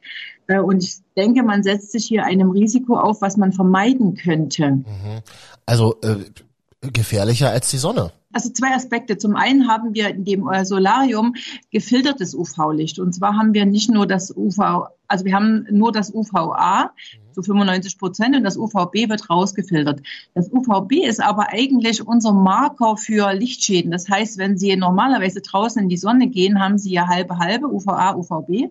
Äh, 0.48 0.60
und 0.60 0.84
ich 0.84 0.98
denke, 1.16 1.44
man 1.44 1.64
setzt 1.64 1.94
sich 1.94 2.06
hier 2.06 2.26
einem 2.26 2.50
Risiko 2.50 2.98
auf, 2.98 3.22
was 3.22 3.38
man 3.38 3.54
vermeiden 3.54 4.16
könnte. 4.16 4.72
Mhm. 4.72 4.84
Also 5.66 5.96
äh 6.02 6.18
gefährlicher 6.82 7.50
als 7.50 7.70
die 7.70 7.78
Sonne. 7.78 8.12
Also 8.32 8.52
zwei 8.52 8.74
Aspekte. 8.76 9.18
Zum 9.18 9.36
einen 9.36 9.68
haben 9.68 9.94
wir 9.94 10.10
in 10.10 10.24
dem 10.24 10.48
Solarium 10.64 11.36
gefiltertes 11.72 12.36
UV-Licht. 12.36 13.00
Und 13.00 13.14
zwar 13.14 13.36
haben 13.36 13.54
wir 13.54 13.66
nicht 13.66 13.90
nur 13.90 14.06
das 14.06 14.36
UV, 14.36 14.88
also 15.08 15.26
wir 15.26 15.34
haben 15.34 15.66
nur 15.72 15.92
das 15.92 16.14
UVA 16.14 16.92
zu 17.34 17.42
95 17.42 17.98
Prozent 17.98 18.36
und 18.36 18.44
das 18.44 18.58
UVB 18.58 19.10
wird 19.10 19.30
rausgefiltert. 19.30 20.02
Das 20.36 20.52
UVB 20.52 21.06
ist 21.08 21.22
aber 21.22 21.50
eigentlich 21.50 22.06
unser 22.06 22.34
Marker 22.34 22.98
für 22.98 23.34
Lichtschäden. 23.34 23.92
Das 23.92 24.08
heißt, 24.08 24.38
wenn 24.38 24.58
Sie 24.58 24.76
normalerweise 24.76 25.42
draußen 25.42 25.82
in 25.82 25.90
die 25.90 25.98
Sonne 25.98 26.28
gehen, 26.28 26.62
haben 26.62 26.78
Sie 26.78 26.92
ja 26.92 27.08
halbe 27.08 27.40
halbe 27.40 27.68
UVA, 27.68 28.16
UVB. 28.16 28.70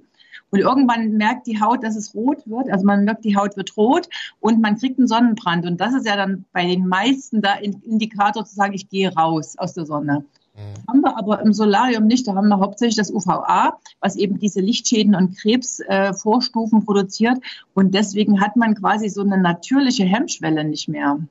Und 0.50 0.60
irgendwann 0.60 1.12
merkt 1.12 1.46
die 1.46 1.60
Haut, 1.60 1.84
dass 1.84 1.96
es 1.96 2.14
rot 2.14 2.38
wird. 2.46 2.70
Also 2.70 2.84
man 2.84 3.04
merkt, 3.04 3.24
die 3.24 3.36
Haut 3.36 3.56
wird 3.56 3.76
rot 3.76 4.08
und 4.40 4.60
man 4.60 4.78
kriegt 4.78 4.98
einen 4.98 5.08
Sonnenbrand. 5.08 5.66
Und 5.66 5.80
das 5.80 5.94
ist 5.94 6.06
ja 6.06 6.16
dann 6.16 6.44
bei 6.52 6.66
den 6.66 6.86
meisten 6.86 7.42
da 7.42 7.54
Indikator 7.54 8.44
zu 8.44 8.54
sagen, 8.54 8.74
ich 8.74 8.88
gehe 8.88 9.12
raus 9.12 9.56
aus 9.58 9.74
der 9.74 9.86
Sonne. 9.86 10.24
Mhm. 10.58 10.88
Haben 10.88 11.00
wir 11.02 11.16
aber 11.16 11.42
im 11.42 11.52
Solarium 11.52 12.06
nicht. 12.06 12.26
Da 12.26 12.34
haben 12.34 12.48
wir 12.48 12.58
hauptsächlich 12.58 12.96
das 12.96 13.12
UVA, 13.12 13.78
was 14.00 14.16
eben 14.16 14.38
diese 14.38 14.60
Lichtschäden 14.60 15.14
und 15.14 15.36
Krebsvorstufen 15.38 16.80
äh, 16.80 16.84
produziert. 16.84 17.38
Und 17.74 17.94
deswegen 17.94 18.40
hat 18.40 18.56
man 18.56 18.74
quasi 18.74 19.08
so 19.08 19.20
eine 19.22 19.38
natürliche 19.38 20.04
Hemmschwelle 20.04 20.64
nicht 20.64 20.88
mehr. 20.88 21.14
Mhm. 21.14 21.28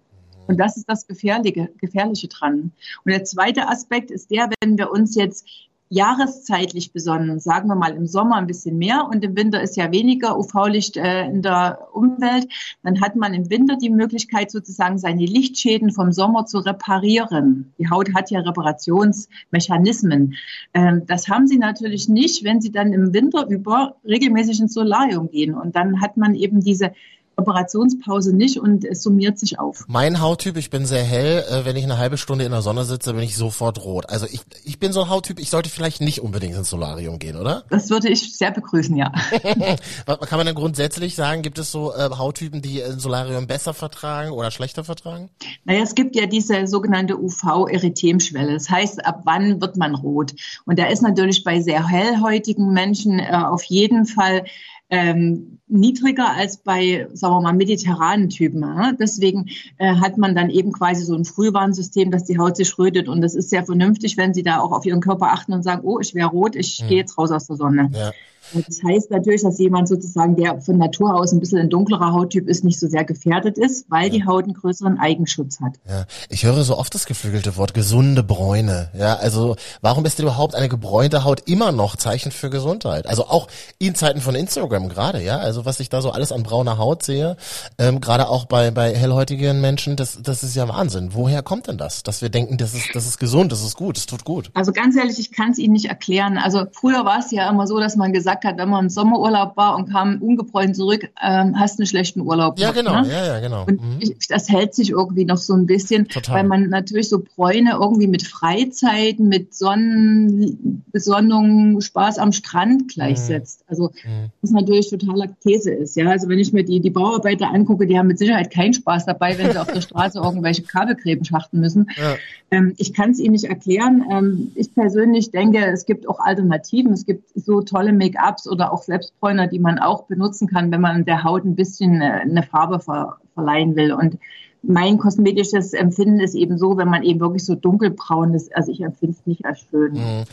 Und 0.48 0.60
das 0.60 0.78
ist 0.78 0.90
das 0.90 1.08
Gefährliche, 1.08 1.70
Gefährliche 1.80 2.28
dran. 2.28 2.72
Und 3.04 3.12
der 3.12 3.24
zweite 3.26 3.68
Aspekt 3.68 4.12
ist 4.12 4.32
der, 4.32 4.50
wenn 4.62 4.78
wir 4.78 4.92
uns 4.92 5.16
jetzt 5.16 5.46
jahreszeitlich 5.90 6.92
besonnen, 6.92 7.40
sagen 7.40 7.70
wir 7.70 7.76
mal 7.76 7.94
im 7.94 8.08
Sommer 8.08 8.36
ein 8.36 8.48
bisschen 8.48 8.78
mehr 8.78 9.08
und 9.10 9.24
im 9.24 9.36
Winter 9.36 9.62
ist 9.62 9.78
ja 9.78 9.92
weniger 9.92 10.38
UV-Licht 10.38 10.98
äh, 10.98 11.26
in 11.26 11.42
der 11.42 11.88
Umwelt, 11.94 12.48
dann 12.84 13.02
hat 13.02 13.16
man 13.16 13.34
im 13.34 13.50
Winter 13.50 13.78
die 13.78 13.90
Möglichkeit 13.90 14.52
sozusagen 14.52 14.98
seine 14.98 15.26
Lichtschäden 15.26 15.92
vom 15.92 16.12
Sommer 16.12 16.46
zu 16.46 16.60
reparieren. 16.60 17.74
Die 17.78 17.90
Haut 17.90 18.14
hat 18.14 18.32
ja 18.32 18.42
Reparationsmechanismen. 18.42 20.36
Ähm, 20.74 21.04
das 21.06 21.28
haben 21.28 21.48
sie 21.48 21.58
natürlich 21.58 22.10
nicht, 22.10 22.44
wenn 22.44 22.62
sie 22.62 22.72
dann 22.72 22.94
im 22.94 23.14
Winter 23.14 23.48
über 23.48 23.96
regelmäßig 24.06 24.60
ins 24.60 24.74
Solarium 24.74 25.30
gehen 25.30 25.56
und 25.56 25.76
dann 25.76 26.02
hat 26.02 26.18
man 26.18 26.36
eben 26.36 26.62
diese 26.62 26.92
Operationspause 27.38 28.36
nicht 28.36 28.60
und 28.60 28.84
es 28.84 29.04
summiert 29.04 29.38
sich 29.38 29.60
auf. 29.60 29.86
Mein 29.88 30.20
Hauttyp, 30.22 30.58
ich 30.58 30.72
bin 30.72 30.88
sehr 30.88 31.04
hell. 31.04 31.46
Äh, 31.50 31.66
wenn 31.66 31.76
ich 31.76 31.84
eine 31.84 32.00
halbe 32.00 32.18
Stunde 32.18 32.44
in 32.46 32.52
der 32.52 32.64
Sonne 32.64 32.84
sitze, 32.84 33.14
bin 33.14 33.22
ich 33.22 33.38
sofort 33.38 33.84
rot. 33.86 34.10
Also 34.10 34.26
ich, 34.26 34.42
ich 34.66 34.80
bin 34.80 34.92
so 34.92 35.04
ein 35.04 35.10
Hauttyp, 35.10 35.40
ich 35.40 35.52
sollte 35.52 35.70
vielleicht 35.70 36.02
nicht 36.02 36.22
unbedingt 36.22 36.56
ins 36.56 36.70
Solarium 36.70 37.20
gehen, 37.20 37.38
oder? 37.38 37.64
Das 37.70 37.92
würde 37.92 38.10
ich 38.10 38.36
sehr 38.36 38.52
begrüßen, 38.52 38.98
ja. 38.98 39.12
Kann 40.06 40.38
man 40.38 40.48
denn 40.48 40.56
grundsätzlich 40.56 41.16
sagen, 41.16 41.44
gibt 41.44 41.60
es 41.60 41.72
so 41.72 41.94
äh, 41.94 42.10
Hauttypen, 42.10 42.64
die 42.64 42.84
ein 42.84 43.00
Solarium 43.00 43.46
besser 43.46 43.76
vertragen 43.76 44.32
oder 44.32 44.50
schlechter 44.50 44.84
vertragen? 44.84 45.30
Naja, 45.64 45.82
es 45.84 45.94
gibt 45.94 46.16
ja 46.16 46.26
diese 46.26 46.66
sogenannte 46.66 47.20
UV-Erythemschwelle. 47.22 48.54
Das 48.54 48.70
heißt, 48.70 49.06
ab 49.06 49.22
wann 49.26 49.62
wird 49.62 49.78
man 49.78 49.94
rot? 49.94 50.34
Und 50.66 50.80
da 50.80 50.88
ist 50.88 51.04
natürlich 51.04 51.44
bei 51.44 51.62
sehr 51.62 51.88
hellhäutigen 51.88 52.74
Menschen 52.74 53.20
äh, 53.20 53.32
auf 53.32 53.64
jeden 53.64 54.08
Fall 54.08 54.44
ähm, 54.90 55.60
niedriger 55.68 56.32
als 56.32 56.58
bei, 56.58 57.08
sagen 57.14 57.36
wir 57.36 57.42
mal, 57.42 57.54
mediterranen 57.54 58.30
Typen. 58.30 58.62
Ja? 58.62 58.94
Deswegen 58.94 59.50
äh, 59.78 59.96
hat 59.96 60.18
man 60.18 60.34
dann 60.34 60.50
eben 60.50 60.72
quasi 60.72 61.04
so 61.04 61.16
ein 61.16 61.26
Frühwarnsystem, 61.26 62.10
dass 62.10 62.24
die 62.24 62.38
Haut 62.38 62.56
sich 62.56 62.78
rötet. 62.78 63.10
Und 63.10 63.22
das 63.22 63.36
ist 63.36 63.50
sehr 63.50 63.66
vernünftig, 63.66 64.18
wenn 64.18 64.34
Sie 64.34 64.44
da 64.44 64.60
auch 64.60 64.72
auf 64.72 64.86
Ihren 64.86 65.02
Körper 65.02 65.32
achten 65.32 65.54
und 65.54 65.64
sagen, 65.64 65.82
oh, 65.84 66.00
ich 66.00 66.16
wäre 66.16 66.30
rot, 66.30 66.56
ich 66.56 66.82
mhm. 66.82 66.88
gehe 66.88 66.98
jetzt 66.98 67.18
raus 67.18 67.32
aus 67.32 67.48
der 67.48 67.58
Sonne. 67.58 67.90
Ja. 67.94 68.12
Das 68.54 68.82
heißt 68.84 69.12
natürlich, 69.12 69.42
dass 69.42 69.60
jemand 69.60 69.88
sozusagen, 69.88 70.36
der 70.36 70.62
von 70.62 70.78
Natur 70.78 71.16
aus 71.16 71.32
ein 71.32 71.40
bisschen 71.40 71.60
ein 71.60 71.70
dunklerer 71.70 72.14
Hauttyp 72.14 72.48
ist, 72.48 72.64
nicht 72.64 72.80
so 72.80 72.88
sehr 72.88 73.04
gefährdet 73.04 73.58
ist, 73.58 73.86
weil 73.90 74.06
ja. 74.06 74.10
die 74.10 74.26
Haut 74.26 74.46
einen 74.46 74.54
größeren 74.54 74.98
Eigenschutz 75.00 75.60
hat. 75.60 75.74
Ja, 75.88 76.06
ich 76.30 76.46
höre 76.46 76.64
so 76.64 76.78
oft 76.78 76.94
das 76.94 77.06
geflügelte 77.06 77.58
Wort 77.58 77.74
gesunde 77.74 78.24
Bräune. 78.24 78.90
Ja, 78.98 79.16
also 79.16 79.56
warum 79.82 80.06
ist 80.06 80.20
denn 80.20 80.26
überhaupt 80.26 80.56
eine 80.56 80.70
gebräunte 80.70 81.24
Haut 81.24 81.44
immer 81.48 81.72
noch 81.72 81.96
Zeichen 81.96 82.32
für 82.32 82.50
Gesundheit? 82.50 83.08
Also 83.08 83.26
auch 83.26 83.48
in 83.80 83.96
Zeiten 83.96 84.22
von 84.22 84.36
Instagram 84.36 84.90
gerade, 84.90 85.22
ja, 85.24 85.38
also 85.38 85.66
was 85.66 85.80
ich 85.80 85.90
da 85.90 86.02
so 86.02 86.12
alles 86.12 86.32
an 86.32 86.44
brauner 86.44 86.78
Haut 86.78 87.04
sehe, 87.04 87.38
ähm, 87.78 88.02
gerade 88.02 88.30
auch 88.30 88.46
bei 88.46 88.72
bei 88.72 88.96
hellhäutigen 88.96 89.62
Menschen, 89.62 89.96
das 89.96 90.20
das 90.22 90.44
ist 90.44 90.56
ja 90.56 90.68
Wahnsinn. 90.68 91.10
Woher 91.14 91.44
kommt 91.44 91.68
denn 91.68 91.78
das, 91.78 92.04
dass 92.04 92.22
wir 92.22 92.30
denken, 92.30 92.58
das 92.58 92.74
ist 92.74 92.90
das 92.94 93.06
ist 93.06 93.20
gesund, 93.20 93.52
das 93.52 93.64
ist 93.64 93.76
gut, 93.76 93.98
das 93.98 94.06
tut 94.06 94.24
gut? 94.24 94.52
Also 94.54 94.72
ganz 94.72 94.96
ehrlich, 94.96 95.20
ich 95.20 95.32
kann 95.32 95.52
es 95.52 95.58
Ihnen 95.58 95.74
nicht 95.74 95.86
erklären. 95.86 96.38
Also 96.38 96.66
früher 96.72 97.06
war 97.06 97.20
es 97.20 97.32
ja 97.32 97.50
immer 97.50 97.68
so, 97.68 97.80
dass 97.80 97.96
man 97.96 98.14
gesagt 98.14 98.37
gesagt 98.38 98.46
hat, 98.46 98.58
wenn 98.58 98.70
man 98.70 98.86
im 98.86 98.90
Sommerurlaub 98.90 99.58
war 99.58 99.76
und 99.76 99.90
kam 99.90 100.22
ungebräunt 100.22 100.76
zurück, 100.76 101.10
ähm, 101.22 101.60
hast 101.60 101.80
einen 101.80 101.88
schlechten 101.88 102.22
Urlaub. 102.22 102.60
Ja, 102.60 102.72
genau, 102.72 103.02
ne? 103.02 103.10
ja, 103.10 103.26
ja, 103.26 103.40
genau. 103.40 103.66
Und 103.66 103.82
mhm. 103.82 103.98
ich, 104.00 104.28
das 104.28 104.50
hält 104.50 104.74
sich 104.76 104.92
irgendwie 104.92 105.26
noch 105.26 105.38
so 105.38 105.54
ein 105.54 105.66
bisschen, 105.66 106.08
Total. 106.08 106.36
weil 106.36 106.44
man 106.46 106.70
natürlich 106.70 107.10
so 107.10 107.20
Bräune 107.20 107.78
irgendwie 107.80 108.08
mit 108.08 108.24
Freizeiten, 108.24 109.28
mit 109.28 109.54
Sonnen, 109.54 110.84
Besonnung, 110.92 111.82
Spaß 111.82 112.18
am 112.20 112.32
Strand 112.32 112.90
gleichsetzt. 112.90 113.62
Mhm. 113.62 113.66
Also 113.68 113.84
mhm. 114.04 114.32
was 114.42 114.52
natürlich 114.52 114.90
totaler 114.90 115.28
Käse 115.28 115.72
ist. 115.72 115.96
Ja, 115.96 116.10
also 116.10 116.30
wenn 116.30 116.40
ich 116.40 116.54
mir 116.54 116.64
die, 116.64 116.80
die 116.80 116.90
Bauarbeiter 116.90 117.52
angucke, 117.52 117.88
die 117.88 117.98
haben 117.98 118.08
mit 118.08 118.20
Sicherheit 118.20 118.52
keinen 118.52 118.74
Spaß 118.74 119.06
dabei, 119.06 119.38
wenn 119.38 119.52
sie 119.52 119.60
auf 119.60 119.72
der 119.72 119.82
Straße 119.82 120.20
irgendwelche 120.24 120.64
Kabelgräben 120.64 121.26
schachten 121.26 121.60
müssen. 121.60 121.88
Ja. 121.98 122.16
Ähm, 122.52 122.74
ich 122.78 122.94
kann 122.94 123.12
es 123.12 123.20
Ihnen 123.20 123.34
nicht 123.34 123.46
erklären. 123.46 124.06
Ähm, 124.10 124.52
ich 124.56 124.74
persönlich 124.74 125.32
denke, 125.32 125.66
es 125.66 125.86
gibt 125.86 126.08
auch 126.08 126.20
Alternativen. 126.20 126.94
Es 126.94 127.06
gibt 127.06 127.24
so 127.36 127.62
tolle 127.62 127.94
Make-ups 128.28 128.48
oder 128.48 128.72
auch 128.72 128.84
Selbstbräuner, 128.84 129.48
die 129.48 129.60
man 129.60 129.80
auch 129.80 130.04
benutzen 130.04 130.48
kann, 130.48 130.72
wenn 130.72 130.82
man 130.82 131.06
der 131.06 131.24
Haut 131.24 131.46
ein 131.46 131.56
bisschen 131.56 132.02
äh, 132.02 132.22
eine 132.22 132.44
Farbe 132.44 132.80
ver 132.80 133.18
verleihen 133.34 133.76
will. 133.76 133.94
Und 133.94 134.18
mein 134.64 134.98
kosmetisches 134.98 135.74
Empfinden 135.74 136.20
ist 136.20 136.36
eben 136.36 136.58
so, 136.58 136.78
wenn 136.78 136.90
man 136.90 137.04
eben 137.04 137.20
wirklich 137.20 137.46
so 137.46 137.56
dunkelbraun 137.56 138.34
ist, 138.34 138.56
also 138.56 138.72
ich 138.72 138.82
empfinde 138.82 139.16
es 139.20 139.26
nicht 139.26 139.46
als 139.46 139.62
schön. 139.70 139.94
Mhm. 139.94 140.24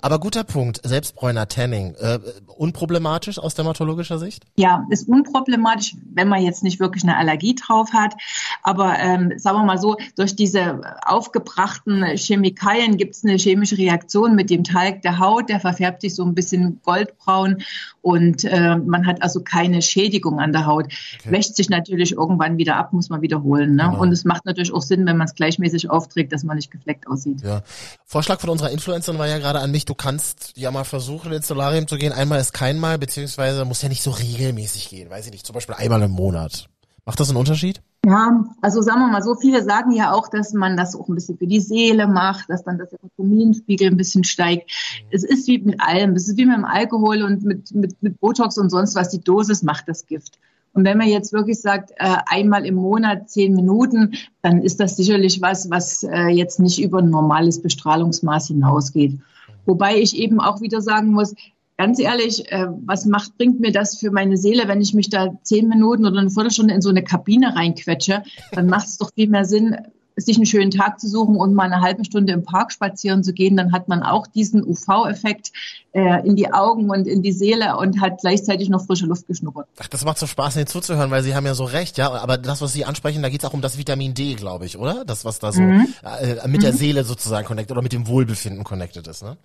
Aber 0.00 0.18
guter 0.18 0.44
Punkt, 0.44 0.80
Selbstbräuner, 0.82 1.48
Tanning, 1.48 1.94
äh, 1.98 2.18
unproblematisch 2.56 3.38
aus 3.38 3.54
dermatologischer 3.54 4.18
Sicht? 4.18 4.44
Ja, 4.56 4.86
ist 4.90 5.08
unproblematisch, 5.08 5.96
wenn 6.14 6.28
man 6.28 6.42
jetzt 6.42 6.62
nicht 6.62 6.80
wirklich 6.80 7.02
eine 7.02 7.16
Allergie 7.16 7.54
drauf 7.54 7.92
hat. 7.92 8.14
Aber 8.62 8.98
ähm, 8.98 9.32
sagen 9.36 9.58
wir 9.58 9.64
mal 9.64 9.78
so, 9.78 9.96
durch 10.16 10.36
diese 10.36 10.80
aufgebrachten 11.04 12.04
Chemikalien 12.16 12.96
gibt 12.96 13.14
es 13.14 13.24
eine 13.24 13.36
chemische 13.36 13.78
Reaktion 13.78 14.34
mit 14.34 14.50
dem 14.50 14.64
Talg 14.64 15.02
der 15.02 15.18
Haut, 15.18 15.48
der 15.48 15.60
verfärbt 15.60 16.02
sich 16.02 16.14
so 16.14 16.24
ein 16.24 16.34
bisschen 16.34 16.80
goldbraun 16.84 17.62
und 18.02 18.44
äh, 18.44 18.76
man 18.76 19.06
hat 19.06 19.22
also 19.22 19.42
keine 19.42 19.80
Schädigung 19.80 20.40
an 20.40 20.52
der 20.52 20.66
Haut. 20.66 20.86
Okay. 20.86 21.30
Wäscht 21.30 21.54
sich 21.54 21.70
natürlich 21.70 22.12
irgendwann 22.12 22.58
wieder 22.58 22.76
ab, 22.76 22.92
muss 22.92 23.08
man 23.08 23.22
wiederholen. 23.22 23.76
Ne? 23.76 23.81
Genau. 23.90 24.02
Und 24.02 24.12
es 24.12 24.24
macht 24.24 24.44
natürlich 24.46 24.72
auch 24.72 24.82
Sinn, 24.82 25.04
wenn 25.06 25.16
man 25.16 25.26
es 25.26 25.34
gleichmäßig 25.34 25.90
aufträgt, 25.90 26.32
dass 26.32 26.44
man 26.44 26.56
nicht 26.56 26.70
gefleckt 26.70 27.06
aussieht. 27.06 27.42
Ja. 27.42 27.62
Vorschlag 28.04 28.40
von 28.40 28.50
unserer 28.50 28.70
Influencerin 28.70 29.18
war 29.18 29.26
ja 29.26 29.38
gerade 29.38 29.60
an 29.60 29.70
mich, 29.70 29.84
du 29.84 29.94
kannst 29.94 30.56
ja 30.56 30.70
mal 30.70 30.84
versuchen, 30.84 31.32
ins 31.32 31.48
Solarium 31.48 31.86
zu 31.86 31.96
gehen. 31.96 32.12
Einmal 32.12 32.40
ist 32.40 32.52
kein 32.52 32.78
Mal, 32.78 32.98
beziehungsweise 32.98 33.64
muss 33.64 33.82
ja 33.82 33.88
nicht 33.88 34.02
so 34.02 34.10
regelmäßig 34.10 34.88
gehen. 34.88 35.10
Weiß 35.10 35.26
ich 35.26 35.32
nicht, 35.32 35.46
zum 35.46 35.54
Beispiel 35.54 35.74
einmal 35.74 36.02
im 36.02 36.12
Monat. 36.12 36.68
Macht 37.04 37.18
das 37.18 37.30
einen 37.30 37.38
Unterschied? 37.38 37.82
Ja, 38.04 38.44
also 38.60 38.82
sagen 38.82 39.00
wir 39.00 39.08
mal 39.08 39.22
so, 39.22 39.36
viele 39.36 39.62
sagen 39.62 39.92
ja 39.92 40.12
auch, 40.12 40.28
dass 40.28 40.52
man 40.52 40.76
das 40.76 40.96
auch 40.96 41.08
ein 41.08 41.14
bisschen 41.14 41.38
für 41.38 41.46
die 41.46 41.60
Seele 41.60 42.08
macht, 42.08 42.50
dass 42.50 42.64
dann 42.64 42.76
das 42.78 42.90
Serotoninspiegel 42.90 43.88
ein 43.88 43.96
bisschen 43.96 44.24
steigt. 44.24 44.70
Mhm. 44.70 45.08
Es 45.10 45.22
ist 45.22 45.46
wie 45.46 45.58
mit 45.58 45.80
allem, 45.80 46.14
es 46.14 46.28
ist 46.28 46.36
wie 46.36 46.46
mit 46.46 46.56
dem 46.56 46.64
Alkohol 46.64 47.22
und 47.22 47.44
mit, 47.44 47.72
mit, 47.72 48.02
mit 48.02 48.18
Botox 48.18 48.58
und 48.58 48.70
sonst 48.70 48.96
was, 48.96 49.10
die 49.10 49.20
Dosis 49.20 49.62
macht 49.62 49.88
das 49.88 50.06
Gift. 50.06 50.38
Und 50.74 50.84
wenn 50.84 50.98
man 50.98 51.08
jetzt 51.08 51.32
wirklich 51.32 51.60
sagt, 51.60 51.90
äh, 51.96 52.16
einmal 52.26 52.64
im 52.64 52.76
Monat 52.76 53.28
zehn 53.28 53.54
Minuten, 53.54 54.14
dann 54.40 54.62
ist 54.62 54.80
das 54.80 54.96
sicherlich 54.96 55.42
was, 55.42 55.70
was 55.70 56.02
äh, 56.02 56.28
jetzt 56.28 56.60
nicht 56.60 56.82
über 56.82 56.98
ein 56.98 57.10
normales 57.10 57.60
Bestrahlungsmaß 57.60 58.48
hinausgeht. 58.48 59.18
Wobei 59.66 59.96
ich 59.98 60.16
eben 60.16 60.40
auch 60.40 60.60
wieder 60.60 60.80
sagen 60.80 61.08
muss, 61.08 61.34
ganz 61.76 61.98
ehrlich, 61.98 62.50
äh, 62.50 62.68
was 62.86 63.04
macht, 63.04 63.36
bringt 63.36 63.60
mir 63.60 63.72
das 63.72 63.98
für 63.98 64.10
meine 64.10 64.36
Seele, 64.36 64.66
wenn 64.66 64.80
ich 64.80 64.94
mich 64.94 65.10
da 65.10 65.34
zehn 65.42 65.68
Minuten 65.68 66.06
oder 66.06 66.20
eine 66.20 66.30
Viertelstunde 66.30 66.74
in 66.74 66.82
so 66.82 66.90
eine 66.90 67.04
Kabine 67.04 67.54
reinquetsche? 67.54 68.22
Dann 68.52 68.66
macht 68.66 68.88
es 68.88 68.98
doch 68.98 69.10
viel 69.14 69.28
mehr 69.28 69.44
Sinn, 69.44 69.76
sich 70.16 70.36
einen 70.36 70.46
schönen 70.46 70.70
Tag 70.70 71.00
zu 71.00 71.08
suchen 71.08 71.36
und 71.36 71.54
mal 71.54 71.64
eine 71.64 71.80
halbe 71.80 72.04
Stunde 72.04 72.32
im 72.32 72.44
Park 72.44 72.72
spazieren 72.72 73.24
zu 73.24 73.32
gehen, 73.32 73.56
dann 73.56 73.72
hat 73.72 73.88
man 73.88 74.02
auch 74.02 74.26
diesen 74.26 74.64
UV-Effekt 74.64 75.52
äh, 75.92 76.26
in 76.26 76.36
die 76.36 76.52
Augen 76.52 76.90
und 76.90 77.06
in 77.06 77.22
die 77.22 77.32
Seele 77.32 77.76
und 77.76 78.00
hat 78.00 78.20
gleichzeitig 78.20 78.68
noch 78.68 78.84
frische 78.84 79.06
Luft 79.06 79.26
geschnuppert. 79.26 79.68
Ach, 79.78 79.88
das 79.88 80.04
macht 80.04 80.18
so 80.18 80.26
Spaß, 80.26 80.56
Ihnen 80.56 80.66
zuzuhören, 80.66 81.10
weil 81.10 81.22
Sie 81.22 81.34
haben 81.34 81.46
ja 81.46 81.54
so 81.54 81.64
recht, 81.64 81.98
ja. 81.98 82.10
Aber 82.10 82.38
das, 82.38 82.60
was 82.60 82.72
Sie 82.72 82.84
ansprechen, 82.84 83.22
da 83.22 83.28
geht 83.28 83.42
es 83.42 83.48
auch 83.48 83.54
um 83.54 83.62
das 83.62 83.78
Vitamin 83.78 84.14
D, 84.14 84.34
glaube 84.34 84.66
ich, 84.66 84.78
oder? 84.78 85.04
Das, 85.04 85.24
was 85.24 85.38
da 85.38 85.52
so 85.52 85.62
mhm. 85.62 85.88
äh, 86.02 86.46
mit 86.48 86.62
der 86.62 86.72
mhm. 86.72 86.76
Seele 86.76 87.04
sozusagen 87.04 87.46
connected 87.46 87.72
oder 87.72 87.82
mit 87.82 87.92
dem 87.92 88.06
Wohlbefinden 88.06 88.64
connected 88.64 89.06
ist, 89.06 89.22
ne? 89.22 89.36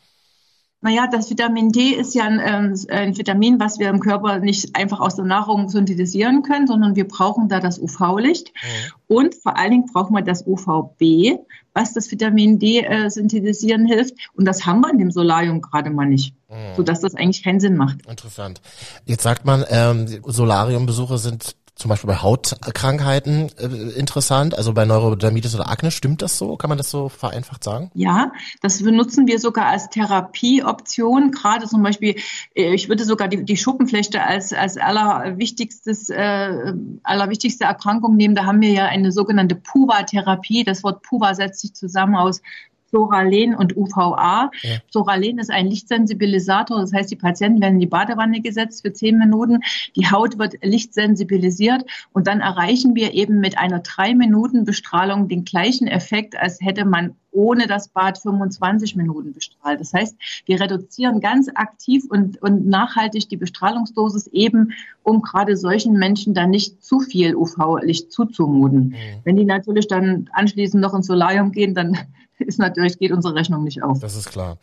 Naja, 0.81 1.07
das 1.11 1.29
Vitamin 1.29 1.71
D 1.71 1.89
ist 1.89 2.13
ja 2.13 2.25
ein, 2.25 2.39
ähm, 2.43 2.75
ein, 2.89 3.17
Vitamin, 3.17 3.59
was 3.59 3.79
wir 3.79 3.89
im 3.89 3.99
Körper 3.99 4.39
nicht 4.39 4.75
einfach 4.75 4.99
aus 4.99 5.15
der 5.15 5.25
Nahrung 5.25 5.69
synthetisieren 5.69 6.43
können, 6.43 6.67
sondern 6.67 6.95
wir 6.95 7.07
brauchen 7.07 7.49
da 7.49 7.59
das 7.59 7.79
UV-Licht. 7.79 8.53
Mhm. 8.53 9.15
Und 9.15 9.35
vor 9.35 9.57
allen 9.57 9.71
Dingen 9.71 9.85
brauchen 9.91 10.15
wir 10.15 10.21
das 10.21 10.45
UVB, 10.45 11.39
was 11.73 11.93
das 11.93 12.11
Vitamin 12.11 12.59
D 12.59 12.81
äh, 12.81 13.09
synthetisieren 13.09 13.87
hilft. 13.87 14.13
Und 14.35 14.45
das 14.45 14.67
haben 14.67 14.81
wir 14.81 14.91
in 14.91 14.99
dem 14.99 15.09
Solarium 15.09 15.61
gerade 15.61 15.89
mal 15.89 16.05
nicht. 16.05 16.35
Mhm. 16.47 16.75
Sodass 16.75 17.01
das 17.01 17.15
eigentlich 17.15 17.43
keinen 17.43 17.59
Sinn 17.59 17.75
macht. 17.75 18.05
Interessant. 18.05 18.61
Jetzt 19.05 19.23
sagt 19.23 19.45
man, 19.45 19.65
ähm, 19.69 20.07
Solariumbesuche 20.25 21.17
sind 21.17 21.55
zum 21.77 21.89
Beispiel 21.89 22.07
bei 22.07 22.17
Hautkrankheiten 22.17 23.49
äh, 23.59 23.99
interessant, 23.99 24.57
also 24.57 24.73
bei 24.73 24.85
Neurodermitis 24.85 25.53
oder 25.53 25.69
Akne, 25.69 25.91
stimmt 25.91 26.21
das 26.21 26.37
so? 26.37 26.57
Kann 26.57 26.69
man 26.69 26.77
das 26.77 26.89
so 26.89 27.07
vereinfacht 27.07 27.63
sagen? 27.63 27.91
Ja, 27.93 28.31
das 28.61 28.81
benutzen 28.81 29.27
wir 29.27 29.39
sogar 29.39 29.67
als 29.67 29.89
Therapieoption, 29.89 31.31
gerade 31.31 31.67
zum 31.67 31.83
Beispiel, 31.83 32.15
äh, 32.55 32.73
ich 32.73 32.89
würde 32.89 33.05
sogar 33.05 33.27
die, 33.27 33.45
die 33.45 33.57
Schuppenflechte 33.57 34.23
als, 34.23 34.53
als 34.53 34.77
allerwichtigstes, 34.77 36.09
äh, 36.09 36.73
allerwichtigste 37.03 37.65
Erkrankung 37.65 38.15
nehmen. 38.15 38.33
Da 38.33 38.45
haben 38.45 38.61
wir 38.61 38.71
ja 38.71 38.85
eine 38.85 39.11
sogenannte 39.11 39.55
PUVA-Therapie. 39.55 40.63
Das 40.63 40.83
Wort 40.83 41.03
PUVA 41.03 41.35
setzt 41.35 41.61
sich 41.61 41.73
zusammen 41.73 42.15
aus 42.15 42.41
Soralen 42.91 43.55
und 43.55 43.75
UVA. 43.75 44.51
Ja. 44.61 44.77
Soralen 44.89 45.39
ist 45.39 45.51
ein 45.51 45.67
Lichtsensibilisator, 45.67 46.79
das 46.79 46.93
heißt, 46.93 47.11
die 47.11 47.15
Patienten 47.15 47.61
werden 47.61 47.75
in 47.75 47.79
die 47.81 47.87
Badewanne 47.87 48.41
gesetzt 48.41 48.81
für 48.81 48.93
zehn 48.93 49.17
Minuten, 49.17 49.59
die 49.95 50.09
Haut 50.09 50.39
wird 50.39 50.55
lichtsensibilisiert 50.61 51.83
und 52.13 52.27
dann 52.27 52.41
erreichen 52.41 52.95
wir 52.95 53.13
eben 53.13 53.39
mit 53.39 53.57
einer 53.57 53.79
drei 53.79 54.15
Minuten 54.15 54.65
Bestrahlung 54.65 55.27
den 55.27 55.45
gleichen 55.45 55.87
Effekt, 55.87 56.37
als 56.37 56.59
hätte 56.61 56.85
man 56.85 57.15
ohne 57.37 57.67
das 57.67 57.89
Bad 57.89 58.17
25 58.17 58.95
Minuten 58.95 59.33
bestrahlt. 59.33 59.79
Das 59.79 59.93
heißt, 59.93 60.17
wir 60.45 60.59
reduzieren 60.59 61.19
ganz 61.19 61.49
aktiv 61.53 62.03
und, 62.09 62.41
und 62.41 62.67
nachhaltig 62.67 63.29
die 63.29 63.37
Bestrahlungsdosis 63.37 64.27
eben, 64.27 64.73
um 65.03 65.21
gerade 65.21 65.55
solchen 65.55 65.93
Menschen 65.93 66.33
dann 66.33 66.49
nicht 66.49 66.83
zu 66.83 66.99
viel 66.99 67.35
UV-Licht 67.35 68.11
zuzumuten. 68.11 68.89
Mhm. 68.89 68.95
Wenn 69.23 69.35
die 69.35 69.45
natürlich 69.45 69.87
dann 69.87 70.29
anschließend 70.33 70.81
noch 70.81 70.95
ins 70.95 71.07
Solarium 71.07 71.51
gehen, 71.51 71.75
dann 71.75 71.97
ist 72.39 72.59
natürlich, 72.59 72.99
geht 72.99 73.11
unsere 73.11 73.35
Rechnung 73.35 73.63
nicht 73.63 73.83
auf. 73.83 73.99
Das 73.99 74.15
ist 74.15 74.29
klar. 74.29 74.57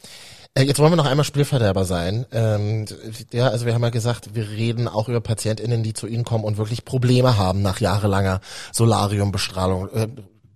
Äh, 0.54 0.62
jetzt 0.62 0.78
wollen 0.78 0.92
wir 0.92 0.96
noch 0.96 1.06
einmal 1.06 1.24
Spielverderber 1.24 1.84
sein. 1.84 2.26
Ähm, 2.32 2.87
ja, 3.32 3.48
also 3.48 3.66
wir 3.66 3.74
haben 3.74 3.82
ja 3.82 3.90
gesagt, 3.90 4.34
wir 4.34 4.48
reden 4.50 4.87
auch 4.87 5.08
über 5.08 5.20
PatientInnen, 5.20 5.82
die 5.82 5.94
zu 5.94 6.06
Ihnen 6.06 6.24
kommen 6.24 6.44
und 6.44 6.58
wirklich 6.58 6.84
Probleme 6.84 7.37
haben 7.37 7.62
nach 7.62 7.80
jahrelanger 7.80 8.40
Solariumbestrahlung. 8.72 9.88
Äh, 9.90 10.08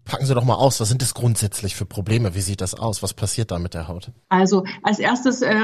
Packen 0.08 0.24
Sie 0.24 0.34
doch 0.34 0.44
mal 0.44 0.54
aus, 0.54 0.80
was 0.80 0.88
sind 0.88 1.02
das 1.02 1.12
grundsätzlich 1.12 1.76
für 1.76 1.84
Probleme? 1.84 2.34
Wie 2.34 2.40
sieht 2.40 2.62
das 2.62 2.74
aus? 2.74 3.02
Was 3.02 3.12
passiert 3.12 3.50
da 3.50 3.58
mit 3.58 3.74
der 3.74 3.88
Haut? 3.88 4.10
Also 4.30 4.64
als 4.82 4.98
erstes 4.98 5.42
äh, 5.42 5.54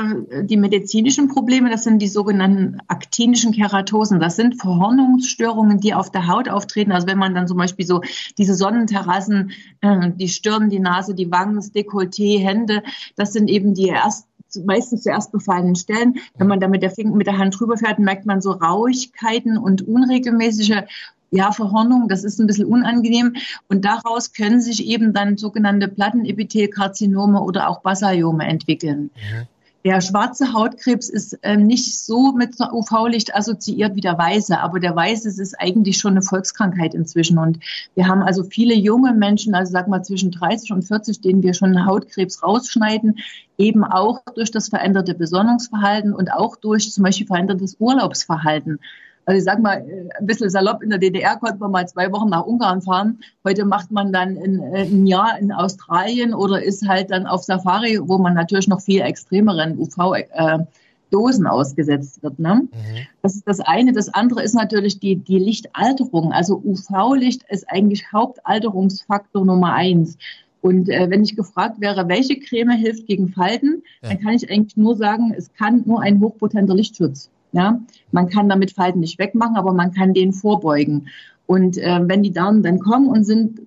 die 0.42 0.58
medizinischen 0.58 1.28
Probleme, 1.28 1.70
das 1.70 1.84
sind 1.84 2.00
die 2.00 2.08
sogenannten 2.08 2.78
aktinischen 2.86 3.52
Keratosen. 3.52 4.20
Das 4.20 4.36
sind 4.36 4.60
Verhornungsstörungen, 4.60 5.80
die 5.80 5.94
auf 5.94 6.10
der 6.10 6.28
Haut 6.28 6.50
auftreten. 6.50 6.92
Also 6.92 7.06
wenn 7.06 7.16
man 7.16 7.34
dann 7.34 7.48
zum 7.48 7.56
Beispiel 7.56 7.86
so 7.86 8.02
diese 8.36 8.54
Sonnenterrassen, 8.54 9.52
äh, 9.80 10.10
die 10.14 10.28
Stirn, 10.28 10.68
die 10.68 10.78
Nase, 10.78 11.14
die 11.14 11.30
Wangen, 11.30 11.56
das 11.56 11.72
Dekolleté, 11.72 12.38
Hände, 12.38 12.82
das 13.16 13.32
sind 13.32 13.48
eben 13.48 13.72
die 13.72 13.88
ersten 13.88 14.28
meistens 14.62 15.02
zuerst 15.02 15.32
befallenen 15.32 15.74
Stellen. 15.74 16.14
Wenn 16.36 16.46
man 16.46 16.60
da 16.60 16.68
mit 16.68 16.82
der, 16.82 16.90
Finger, 16.90 17.16
mit 17.16 17.26
der 17.26 17.38
Hand 17.38 17.58
drüber 17.58 17.76
fährt, 17.76 17.98
merkt 17.98 18.26
man 18.26 18.40
so 18.40 18.52
Rauigkeiten 18.52 19.58
und 19.58 19.82
unregelmäßige 19.82 20.82
ja, 21.34 21.50
Verhornung, 21.50 22.08
das 22.08 22.22
ist 22.22 22.38
ein 22.38 22.46
bisschen 22.46 22.66
unangenehm. 22.66 23.34
Und 23.68 23.84
daraus 23.84 24.32
können 24.32 24.60
sich 24.60 24.86
eben 24.86 25.12
dann 25.12 25.36
sogenannte 25.36 25.88
Plattenepithelkarzinome 25.88 27.40
oder 27.40 27.68
auch 27.68 27.80
Basaliome 27.80 28.46
entwickeln. 28.46 29.10
Mhm. 29.14 29.48
Der 29.84 30.00
schwarze 30.00 30.54
Hautkrebs 30.54 31.10
ist 31.10 31.38
äh, 31.42 31.58
nicht 31.58 31.98
so 31.98 32.32
mit 32.32 32.54
UV-Licht 32.58 33.34
assoziiert 33.34 33.96
wie 33.96 34.00
der 34.00 34.16
weiße, 34.16 34.58
aber 34.58 34.80
der 34.80 34.96
weiße 34.96 35.28
ist 35.28 35.60
eigentlich 35.60 35.98
schon 35.98 36.12
eine 36.12 36.22
Volkskrankheit 36.22 36.94
inzwischen. 36.94 37.36
Und 37.36 37.58
wir 37.94 38.06
haben 38.06 38.22
also 38.22 38.44
viele 38.44 38.74
junge 38.74 39.12
Menschen, 39.12 39.54
also 39.54 39.72
sag 39.72 39.88
mal 39.88 40.02
zwischen 40.02 40.30
30 40.30 40.72
und 40.72 40.82
40, 40.84 41.20
denen 41.20 41.42
wir 41.42 41.52
schon 41.52 41.84
Hautkrebs 41.84 42.42
rausschneiden, 42.42 43.18
eben 43.58 43.84
auch 43.84 44.20
durch 44.34 44.50
das 44.50 44.68
veränderte 44.68 45.14
Besonnungsverhalten 45.14 46.14
und 46.14 46.32
auch 46.32 46.56
durch 46.56 46.90
zum 46.90 47.04
Beispiel 47.04 47.26
verändertes 47.26 47.76
Urlaubsverhalten. 47.78 48.78
Also 49.26 49.38
ich 49.38 49.44
sag 49.44 49.60
mal, 49.60 49.78
äh, 49.78 50.08
ein 50.18 50.26
bisschen 50.26 50.50
salopp, 50.50 50.82
in 50.82 50.90
der 50.90 50.98
DDR 50.98 51.36
konnte 51.36 51.58
man 51.58 51.70
mal 51.70 51.88
zwei 51.88 52.10
Wochen 52.12 52.30
nach 52.30 52.44
Ungarn 52.44 52.82
fahren. 52.82 53.20
Heute 53.44 53.64
macht 53.64 53.90
man 53.90 54.12
dann 54.12 54.36
ein, 54.36 54.60
äh, 54.74 54.82
ein 54.82 55.06
Jahr 55.06 55.38
in 55.38 55.52
Australien 55.52 56.34
oder 56.34 56.62
ist 56.62 56.86
halt 56.86 57.10
dann 57.10 57.26
auf 57.26 57.44
Safari, 57.44 57.98
wo 58.02 58.18
man 58.18 58.34
natürlich 58.34 58.68
noch 58.68 58.80
viel 58.80 59.00
extremeren 59.00 59.78
UV 59.78 60.14
äh, 60.14 60.58
Dosen 61.10 61.46
ausgesetzt 61.46 62.22
wird. 62.22 62.38
Ne? 62.38 62.54
Mhm. 62.54 62.68
Das 63.22 63.36
ist 63.36 63.46
das 63.46 63.60
eine. 63.60 63.92
Das 63.92 64.12
andere 64.12 64.42
ist 64.42 64.54
natürlich 64.54 64.98
die, 64.98 65.16
die 65.16 65.38
Lichtalterung. 65.38 66.32
Also 66.32 66.60
UV-Licht 66.64 67.44
ist 67.48 67.70
eigentlich 67.70 68.12
Hauptalterungsfaktor 68.12 69.44
Nummer 69.44 69.74
eins. 69.74 70.18
Und 70.60 70.88
äh, 70.88 71.10
wenn 71.10 71.22
ich 71.22 71.36
gefragt 71.36 71.80
wäre, 71.80 72.08
welche 72.08 72.40
Creme 72.40 72.70
hilft 72.70 73.06
gegen 73.06 73.28
Falten, 73.28 73.82
ja. 74.02 74.08
dann 74.08 74.20
kann 74.20 74.34
ich 74.34 74.50
eigentlich 74.50 74.76
nur 74.76 74.96
sagen, 74.96 75.32
es 75.36 75.52
kann 75.52 75.82
nur 75.84 76.00
ein 76.00 76.20
hochpotenter 76.20 76.74
Lichtschutz. 76.74 77.30
Ja, 77.54 77.80
man 78.10 78.28
kann 78.28 78.48
damit 78.48 78.72
Falten 78.72 78.98
nicht 78.98 79.18
wegmachen, 79.18 79.56
aber 79.56 79.72
man 79.72 79.92
kann 79.92 80.12
denen 80.12 80.32
vorbeugen. 80.32 81.06
Und 81.46 81.78
äh, 81.78 82.00
wenn 82.02 82.22
die 82.22 82.32
Damen 82.32 82.62
dann 82.64 82.80
kommen 82.80 83.08
und 83.08 83.24
sind 83.24 83.60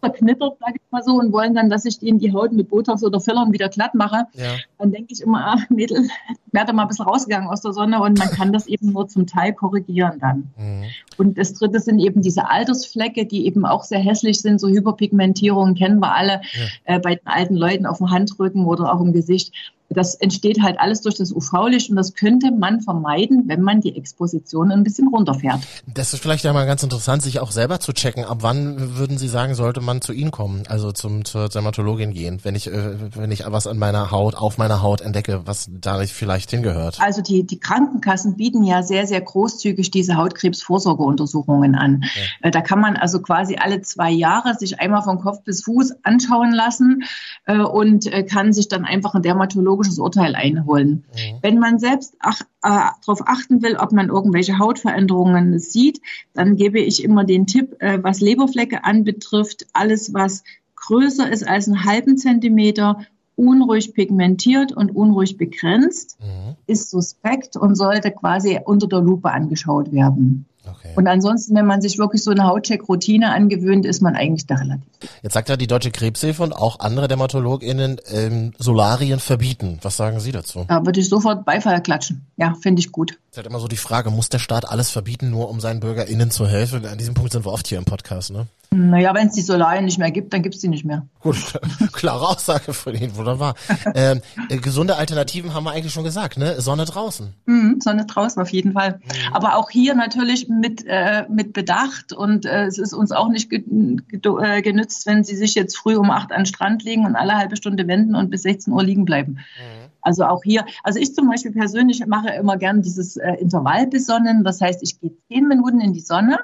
verknittert, 0.00 0.58
sage 0.60 0.74
ich 0.76 0.90
mal 0.90 1.02
so, 1.02 1.14
und 1.14 1.32
wollen 1.32 1.54
dann, 1.54 1.70
dass 1.70 1.84
ich 1.84 2.02
ihnen 2.02 2.18
die 2.18 2.32
Haut 2.32 2.52
mit 2.52 2.68
Botox 2.68 3.02
oder 3.02 3.20
Fillern 3.20 3.52
wieder 3.52 3.68
glatt 3.68 3.94
mache, 3.94 4.26
ja. 4.34 4.56
dann 4.78 4.92
denke 4.92 5.12
ich 5.12 5.22
immer, 5.22 5.54
ah, 5.54 5.56
Mädel, 5.70 6.08
werde 6.52 6.72
mal 6.72 6.82
ein 6.82 6.88
bisschen 6.88 7.06
rausgegangen 7.06 7.48
aus 7.48 7.62
der 7.62 7.72
Sonne 7.72 8.02
und 8.02 8.18
man 8.18 8.28
kann 8.30 8.52
das 8.52 8.66
eben 8.66 8.92
nur 8.92 9.08
zum 9.08 9.26
Teil 9.26 9.52
korrigieren 9.54 10.18
dann. 10.20 10.50
Mhm. 10.58 10.84
Und 11.16 11.38
das 11.38 11.54
dritte 11.54 11.80
sind 11.80 12.00
eben 12.00 12.22
diese 12.22 12.50
Altersflecke, 12.50 13.24
die 13.24 13.46
eben 13.46 13.64
auch 13.64 13.84
sehr 13.84 14.00
hässlich 14.00 14.40
sind, 14.40 14.60
so 14.60 14.68
Hyperpigmentierungen 14.68 15.74
kennen 15.74 16.00
wir 16.00 16.14
alle 16.14 16.42
ja. 16.52 16.96
äh, 16.96 16.98
bei 16.98 17.14
den 17.14 17.26
alten 17.26 17.56
Leuten 17.56 17.86
auf 17.86 17.98
dem 17.98 18.10
Handrücken 18.10 18.66
oder 18.66 18.94
auch 18.94 19.00
im 19.00 19.12
Gesicht 19.12 19.52
das 19.90 20.14
entsteht 20.14 20.62
halt 20.62 20.78
alles 20.78 21.00
durch 21.02 21.16
das 21.16 21.32
UV-Licht 21.32 21.90
und 21.90 21.96
das 21.96 22.14
könnte 22.14 22.52
man 22.52 22.80
vermeiden, 22.80 23.44
wenn 23.46 23.60
man 23.60 23.80
die 23.80 23.96
Exposition 23.96 24.70
ein 24.70 24.84
bisschen 24.84 25.08
runterfährt. 25.08 25.60
Das 25.92 26.14
ist 26.14 26.20
vielleicht 26.22 26.44
ja 26.44 26.52
mal 26.52 26.64
ganz 26.64 26.84
interessant, 26.84 27.22
sich 27.22 27.40
auch 27.40 27.50
selber 27.50 27.80
zu 27.80 27.92
checken. 27.92 28.24
Ab 28.24 28.38
wann 28.40 28.96
würden 28.96 29.18
Sie 29.18 29.26
sagen, 29.26 29.56
sollte 29.56 29.80
man 29.80 30.00
zu 30.00 30.12
Ihnen 30.12 30.30
kommen, 30.30 30.62
also 30.68 30.92
zum 30.92 31.24
zur 31.24 31.48
Dermatologin 31.48 32.12
gehen, 32.12 32.38
wenn 32.44 32.54
ich 32.54 32.68
äh, 32.68 32.94
wenn 33.16 33.32
ich 33.32 33.42
was 33.46 33.66
an 33.66 33.78
meiner 33.78 34.12
Haut, 34.12 34.36
auf 34.36 34.58
meiner 34.58 34.80
Haut 34.80 35.00
entdecke, 35.00 35.42
was 35.44 35.68
da 35.68 36.00
vielleicht 36.06 36.50
hingehört? 36.50 37.00
Also 37.00 37.20
die 37.20 37.44
die 37.44 37.58
Krankenkassen 37.58 38.36
bieten 38.36 38.62
ja 38.62 38.84
sehr 38.84 39.08
sehr 39.08 39.20
großzügig 39.20 39.90
diese 39.90 40.16
Hautkrebsvorsorgeuntersuchungen 40.16 41.74
an. 41.74 42.04
Ja. 42.04 42.48
Äh, 42.48 42.50
da 42.52 42.60
kann 42.60 42.80
man 42.80 42.96
also 42.96 43.20
quasi 43.20 43.56
alle 43.56 43.82
zwei 43.82 44.12
Jahre 44.12 44.54
sich 44.54 44.78
einmal 44.78 45.02
von 45.02 45.18
Kopf 45.18 45.42
bis 45.42 45.64
Fuß 45.64 45.94
anschauen 46.04 46.52
lassen 46.52 47.02
äh, 47.46 47.58
und 47.58 48.08
kann 48.28 48.52
sich 48.52 48.68
dann 48.68 48.84
einfach 48.84 49.14
ein 49.14 49.22
Dermatologe 49.22 49.79
psychologisches 49.80 49.98
Urteil 49.98 50.34
einholen. 50.34 51.04
Mhm. 51.12 51.38
Wenn 51.42 51.58
man 51.58 51.78
selbst 51.78 52.16
ach, 52.20 52.40
äh, 52.62 52.90
darauf 53.04 53.26
achten 53.26 53.62
will, 53.62 53.76
ob 53.76 53.92
man 53.92 54.08
irgendwelche 54.08 54.58
Hautveränderungen 54.58 55.58
sieht, 55.58 56.00
dann 56.34 56.56
gebe 56.56 56.80
ich 56.80 57.02
immer 57.02 57.24
den 57.24 57.46
Tipp, 57.46 57.76
äh, 57.80 57.98
was 58.02 58.20
Leberflecke 58.20 58.84
anbetrifft, 58.84 59.66
alles 59.72 60.12
was 60.14 60.44
größer 60.76 61.30
ist 61.30 61.46
als 61.46 61.68
einen 61.68 61.84
halben 61.84 62.16
Zentimeter 62.16 63.04
unruhig 63.36 63.94
pigmentiert 63.94 64.72
und 64.72 64.94
unruhig 64.94 65.38
begrenzt, 65.38 66.18
mhm. 66.20 66.56
ist 66.66 66.90
suspekt 66.90 67.56
und 67.56 67.74
sollte 67.74 68.10
quasi 68.10 68.60
unter 68.64 68.86
der 68.86 69.00
Lupe 69.00 69.30
angeschaut 69.30 69.92
werden. 69.92 70.46
Okay. 70.78 70.92
Und 70.96 71.06
ansonsten, 71.06 71.54
wenn 71.54 71.66
man 71.66 71.80
sich 71.80 71.98
wirklich 71.98 72.22
so 72.22 72.30
eine 72.30 72.44
Hautcheck-Routine 72.44 73.32
angewöhnt, 73.32 73.86
ist 73.86 74.02
man 74.02 74.14
eigentlich 74.14 74.46
da 74.46 74.56
relativ. 74.56 74.86
Jetzt 75.22 75.34
sagt 75.34 75.48
ja 75.48 75.56
die 75.56 75.66
Deutsche 75.66 75.90
Krebshilfe 75.90 76.42
und 76.42 76.52
auch 76.52 76.80
andere 76.80 77.08
DermatologInnen 77.08 78.00
ähm, 78.12 78.52
Solarien 78.58 79.20
verbieten. 79.20 79.78
Was 79.82 79.96
sagen 79.96 80.20
Sie 80.20 80.32
dazu? 80.32 80.64
Da 80.68 80.84
würde 80.84 81.00
ich 81.00 81.08
sofort 81.08 81.44
Beifall 81.44 81.82
klatschen. 81.82 82.26
Ja, 82.36 82.54
finde 82.60 82.80
ich 82.80 82.92
gut. 82.92 83.12
Es 83.30 83.32
ist 83.32 83.36
halt 83.38 83.46
immer 83.46 83.60
so 83.60 83.68
die 83.68 83.76
Frage, 83.76 84.10
muss 84.10 84.28
der 84.28 84.38
Staat 84.38 84.68
alles 84.68 84.90
verbieten, 84.90 85.30
nur 85.30 85.48
um 85.48 85.60
seinen 85.60 85.80
BürgerInnen 85.80 86.30
zu 86.30 86.46
helfen? 86.46 86.84
An 86.86 86.98
diesem 86.98 87.14
Punkt 87.14 87.32
sind 87.32 87.44
wir 87.44 87.52
oft 87.52 87.66
hier 87.66 87.78
im 87.78 87.84
Podcast, 87.84 88.32
ne? 88.32 88.46
Naja, 88.72 89.12
wenn 89.14 89.26
es 89.26 89.34
die 89.34 89.42
Solarien 89.42 89.84
nicht 89.84 89.98
mehr 89.98 90.12
gibt, 90.12 90.32
dann 90.32 90.42
gibt 90.42 90.54
es 90.54 90.60
die 90.60 90.68
nicht 90.68 90.84
mehr. 90.84 91.04
Gut, 91.20 91.36
klare 91.92 92.28
Aussage 92.28 92.72
von 92.72 92.94
Ihnen, 92.94 93.16
wunderbar. 93.16 93.56
ähm, 93.94 94.20
äh, 94.48 94.58
gesunde 94.58 94.96
Alternativen 94.96 95.54
haben 95.54 95.64
wir 95.64 95.72
eigentlich 95.72 95.92
schon 95.92 96.04
gesagt, 96.04 96.38
ne? 96.38 96.60
Sonne 96.60 96.84
draußen. 96.84 97.34
Mhm, 97.46 97.80
Sonne 97.80 98.06
draußen 98.06 98.40
auf 98.40 98.50
jeden 98.50 98.72
Fall. 98.72 99.00
Mhm. 99.02 99.34
Aber 99.34 99.56
auch 99.56 99.70
hier 99.70 99.96
natürlich 99.96 100.48
mit, 100.60 100.84
äh, 100.86 101.24
mit 101.28 101.52
Bedacht 101.52 102.12
und 102.12 102.46
äh, 102.46 102.66
es 102.66 102.78
ist 102.78 102.92
uns 102.92 103.12
auch 103.12 103.28
nicht 103.28 103.50
ge 103.50 103.64
äh, 103.64 104.62
genützt, 104.62 105.06
wenn 105.06 105.24
Sie 105.24 105.36
sich 105.36 105.54
jetzt 105.54 105.76
früh 105.76 105.96
um 105.96 106.10
acht 106.10 106.30
an 106.30 106.40
den 106.40 106.46
Strand 106.46 106.84
legen 106.84 107.06
und 107.06 107.16
alle 107.16 107.36
halbe 107.36 107.56
Stunde 107.56 107.88
wenden 107.88 108.14
und 108.14 108.30
bis 108.30 108.42
16 108.42 108.72
Uhr 108.72 108.82
liegen 108.82 109.04
bleiben. 109.04 109.32
Mhm. 109.32 109.90
Also 110.02 110.24
auch 110.24 110.42
hier, 110.42 110.64
also 110.82 110.98
ich 110.98 111.14
zum 111.14 111.28
Beispiel 111.28 111.52
persönlich 111.52 112.06
mache 112.06 112.30
immer 112.30 112.56
gern 112.56 112.82
dieses 112.82 113.16
äh, 113.16 113.32
Intervall 113.34 113.86
besonnen. 113.86 114.44
Das 114.44 114.60
heißt, 114.60 114.82
ich 114.82 115.00
gehe 115.00 115.12
zehn 115.28 115.48
Minuten 115.48 115.80
in 115.80 115.92
die 115.92 116.00
Sonne 116.00 116.38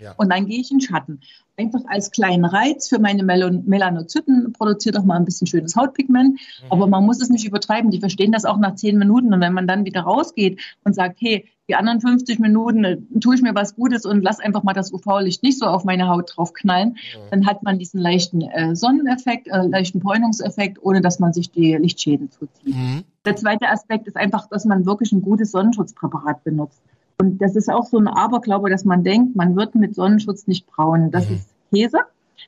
ja. 0.00 0.14
Und 0.16 0.32
dann 0.32 0.46
gehe 0.46 0.60
ich 0.60 0.70
in 0.70 0.80
Schatten. 0.80 1.20
Einfach 1.56 1.80
als 1.86 2.10
kleinen 2.10 2.44
Reiz 2.44 2.88
für 2.88 2.98
meine 2.98 3.22
Mel 3.22 3.62
Melanozyten 3.66 4.52
produziert 4.52 4.96
auch 4.96 5.04
mal 5.04 5.16
ein 5.16 5.24
bisschen 5.24 5.46
schönes 5.46 5.76
Hautpigment. 5.76 6.34
Mhm. 6.34 6.66
Aber 6.70 6.86
man 6.86 7.04
muss 7.04 7.20
es 7.20 7.28
nicht 7.28 7.46
übertreiben. 7.46 7.90
Die 7.90 8.00
verstehen 8.00 8.32
das 8.32 8.44
auch 8.44 8.58
nach 8.58 8.76
zehn 8.76 8.98
Minuten. 8.98 9.32
Und 9.32 9.40
wenn 9.40 9.52
man 9.52 9.66
dann 9.66 9.84
wieder 9.84 10.02
rausgeht 10.02 10.60
und 10.84 10.94
sagt, 10.94 11.20
hey, 11.20 11.46
die 11.70 11.76
anderen 11.76 12.00
50 12.00 12.40
Minuten 12.40 12.84
äh, 12.84 12.98
tue 13.20 13.36
ich 13.36 13.42
mir 13.42 13.54
was 13.54 13.76
Gutes 13.76 14.04
und 14.04 14.22
lass 14.22 14.40
einfach 14.40 14.64
mal 14.64 14.72
das 14.72 14.92
UV-Licht 14.92 15.44
nicht 15.44 15.60
so 15.60 15.66
auf 15.66 15.84
meine 15.84 16.08
Haut 16.08 16.32
draufknallen, 16.34 16.90
mhm. 16.90 17.30
dann 17.30 17.46
hat 17.46 17.62
man 17.62 17.78
diesen 17.78 18.00
leichten 18.00 18.42
äh, 18.42 18.74
Sonneneffekt, 18.74 19.46
äh, 19.46 19.62
leichten 19.62 20.00
Bräunungseffekt, 20.00 20.82
ohne 20.82 21.00
dass 21.00 21.20
man 21.20 21.32
sich 21.32 21.52
die 21.52 21.76
Lichtschäden 21.76 22.28
zuzieht. 22.32 22.74
Mhm. 22.74 23.04
Der 23.24 23.36
zweite 23.36 23.68
Aspekt 23.68 24.08
ist 24.08 24.16
einfach, 24.16 24.48
dass 24.48 24.64
man 24.64 24.84
wirklich 24.84 25.12
ein 25.12 25.22
gutes 25.22 25.52
Sonnenschutzpräparat 25.52 26.42
benutzt. 26.42 26.82
Und 27.18 27.40
das 27.40 27.54
ist 27.54 27.70
auch 27.70 27.86
so 27.86 27.98
ein 27.98 28.08
Aberglaube, 28.08 28.68
dass 28.68 28.84
man 28.84 29.04
denkt, 29.04 29.36
man 29.36 29.54
wird 29.54 29.76
mit 29.76 29.94
Sonnenschutz 29.94 30.48
nicht 30.48 30.66
braun. 30.66 31.12
Das 31.12 31.28
mhm. 31.28 31.36
ist 31.36 31.48
Käse. 31.72 31.98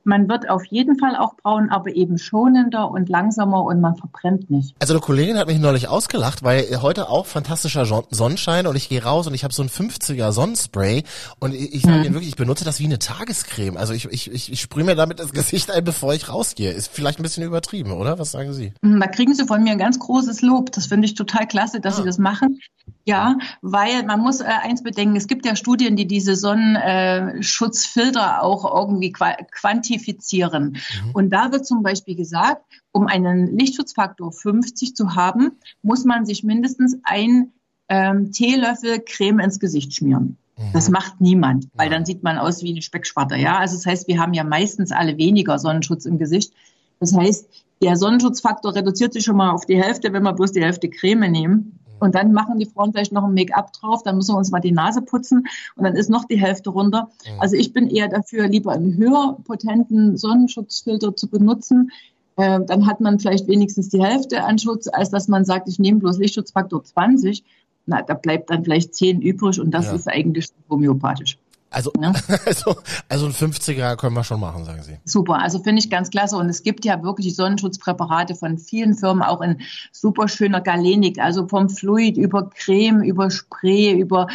Man 0.04 0.28
wird 0.28 0.48
auf 0.48 0.64
jeden 0.66 0.98
Fall 0.98 1.16
auch 1.16 1.34
braun, 1.36 1.70
aber 1.70 1.94
eben 1.94 2.18
schonender 2.18 2.90
und 2.90 3.08
langsamer 3.08 3.62
und 3.64 3.80
man 3.80 3.96
verbrennt 3.96 4.50
nicht. 4.50 4.74
Also 4.80 4.94
eine 4.94 5.00
Kollegin 5.00 5.38
hat 5.38 5.46
mich 5.46 5.58
neulich 5.58 5.88
ausgelacht, 5.88 6.42
weil 6.42 6.82
heute 6.82 7.08
auch 7.08 7.26
fantastischer 7.26 7.84
Sonnenschein 8.10 8.66
und 8.66 8.76
ich 8.76 8.88
gehe 8.88 9.02
raus 9.02 9.26
und 9.26 9.34
ich 9.34 9.44
habe 9.44 9.54
so 9.54 9.62
ein 9.62 9.68
50er 9.68 10.32
Sonnenspray 10.32 11.04
und 11.38 11.54
ich, 11.54 11.74
ich 11.74 11.82
sage 11.82 12.08
mhm. 12.08 12.14
wirklich, 12.14 12.28
ich 12.28 12.36
benutze 12.36 12.64
das 12.64 12.80
wie 12.80 12.84
eine 12.84 12.98
Tagescreme. 12.98 13.76
Also 13.76 13.92
ich, 13.94 14.06
ich, 14.06 14.30
ich, 14.30 14.52
ich 14.52 14.60
sprühe 14.60 14.84
mir 14.84 14.94
damit 14.94 15.20
das 15.20 15.32
Gesicht 15.32 15.70
ein, 15.70 15.84
bevor 15.84 16.14
ich 16.14 16.28
rausgehe. 16.28 16.70
Ist 16.72 16.90
vielleicht 16.92 17.18
ein 17.18 17.22
bisschen 17.22 17.44
übertrieben, 17.44 17.92
oder? 17.92 18.18
Was 18.18 18.32
sagen 18.32 18.52
Sie? 18.52 18.72
Mhm, 18.82 19.00
da 19.00 19.06
kriegen 19.06 19.34
Sie 19.34 19.46
von 19.46 19.62
mir 19.62 19.72
ein 19.72 19.78
ganz 19.78 19.98
großes 19.98 20.42
Lob. 20.42 20.72
Das 20.72 20.86
finde 20.86 21.06
ich 21.06 21.14
total 21.14 21.46
klasse, 21.46 21.80
dass 21.80 21.94
ah. 21.94 21.96
Sie 21.98 22.04
das 22.04 22.18
machen. 22.18 22.60
Ja, 23.04 23.36
weil 23.62 24.04
man 24.04 24.20
muss 24.20 24.40
äh, 24.40 24.44
eins 24.44 24.82
bedenken, 24.82 25.16
es 25.16 25.26
gibt 25.26 25.44
ja 25.44 25.56
Studien, 25.56 25.96
die 25.96 26.06
diese 26.06 26.36
Sonnenschutzfilter 26.36 28.42
auch 28.42 28.76
irgendwie 28.76 29.12
quantifizieren. 29.12 30.76
Mhm. 31.04 31.10
Und 31.12 31.30
da 31.30 31.50
wird 31.50 31.66
zum 31.66 31.82
Beispiel 31.82 32.14
gesagt, 32.14 32.64
um 32.92 33.08
einen 33.08 33.58
Lichtschutzfaktor 33.58 34.30
50 34.30 34.94
zu 34.94 35.16
haben, 35.16 35.52
muss 35.82 36.04
man 36.04 36.26
sich 36.26 36.44
mindestens 36.44 36.96
ein 37.02 37.50
ähm, 37.88 38.30
Teelöffel 38.30 39.02
Creme 39.04 39.40
ins 39.40 39.58
Gesicht 39.58 39.94
schmieren. 39.94 40.36
Mhm. 40.56 40.72
Das 40.72 40.88
macht 40.88 41.20
niemand, 41.20 41.66
weil 41.74 41.90
dann 41.90 42.04
sieht 42.04 42.22
man 42.22 42.38
aus 42.38 42.62
wie 42.62 42.70
eine 42.70 42.82
Speckschwatter. 42.82 43.36
Ja, 43.36 43.58
also 43.58 43.74
das 43.76 43.84
heißt, 43.84 44.06
wir 44.06 44.20
haben 44.20 44.34
ja 44.34 44.44
meistens 44.44 44.92
alle 44.92 45.18
weniger 45.18 45.58
Sonnenschutz 45.58 46.04
im 46.04 46.18
Gesicht. 46.18 46.52
Das 47.00 47.16
heißt, 47.16 47.48
der 47.82 47.96
Sonnenschutzfaktor 47.96 48.76
reduziert 48.76 49.12
sich 49.12 49.24
schon 49.24 49.36
mal 49.36 49.50
auf 49.50 49.66
die 49.66 49.82
Hälfte, 49.82 50.12
wenn 50.12 50.22
wir 50.22 50.32
bloß 50.32 50.52
die 50.52 50.62
Hälfte 50.62 50.88
Creme 50.88 51.30
nehmen. 51.30 51.80
Und 52.02 52.16
dann 52.16 52.32
machen 52.32 52.58
die 52.58 52.66
Frauen 52.66 52.92
vielleicht 52.92 53.12
noch 53.12 53.22
ein 53.22 53.32
Make-up 53.32 53.72
drauf, 53.74 54.02
dann 54.02 54.16
müssen 54.16 54.34
wir 54.34 54.38
uns 54.38 54.50
mal 54.50 54.58
die 54.58 54.72
Nase 54.72 55.02
putzen 55.02 55.46
und 55.76 55.84
dann 55.84 55.94
ist 55.94 56.10
noch 56.10 56.24
die 56.24 56.36
Hälfte 56.36 56.70
runter. 56.70 57.10
Mhm. 57.24 57.40
Also 57.40 57.54
ich 57.54 57.72
bin 57.72 57.88
eher 57.88 58.08
dafür, 58.08 58.48
lieber 58.48 58.72
einen 58.72 58.96
höher 58.96 59.38
potenten 59.44 60.16
Sonnenschutzfilter 60.16 61.14
zu 61.14 61.28
benutzen. 61.28 61.92
Äh, 62.36 62.58
dann 62.66 62.88
hat 62.88 63.00
man 63.00 63.20
vielleicht 63.20 63.46
wenigstens 63.46 63.88
die 63.88 64.02
Hälfte 64.02 64.42
an 64.42 64.58
Schutz, 64.58 64.88
als 64.88 65.10
dass 65.10 65.28
man 65.28 65.44
sagt, 65.44 65.68
ich 65.68 65.78
nehme 65.78 66.00
bloß 66.00 66.18
Lichtschutzfaktor 66.18 66.82
20. 66.82 67.44
Na, 67.86 68.02
da 68.02 68.14
bleibt 68.14 68.50
dann 68.50 68.64
vielleicht 68.64 68.96
10 68.96 69.22
übrig 69.22 69.60
und 69.60 69.70
das 69.70 69.86
ja. 69.86 69.94
ist 69.94 70.08
eigentlich 70.08 70.48
homöopathisch. 70.68 71.38
Also, 71.72 71.92
ja? 72.00 72.12
also, 72.46 72.76
also 73.08 73.26
ein 73.26 73.32
50er 73.32 73.96
können 73.96 74.14
wir 74.14 74.24
schon 74.24 74.40
machen, 74.40 74.64
sagen 74.64 74.82
Sie. 74.82 74.98
Super, 75.04 75.40
also 75.40 75.58
finde 75.58 75.80
ich 75.80 75.90
ganz 75.90 76.10
klasse. 76.10 76.36
Und 76.36 76.48
es 76.48 76.62
gibt 76.62 76.84
ja 76.84 77.02
wirklich 77.02 77.34
Sonnenschutzpräparate 77.34 78.34
von 78.34 78.58
vielen 78.58 78.94
Firmen, 78.94 79.22
auch 79.22 79.40
in 79.40 79.60
super 79.90 80.28
schöner 80.28 80.60
Galenik, 80.60 81.18
also 81.18 81.48
vom 81.48 81.68
Fluid 81.68 82.16
über 82.16 82.50
Creme, 82.50 83.02
über 83.02 83.30
Spray, 83.30 83.92
über 83.92 84.28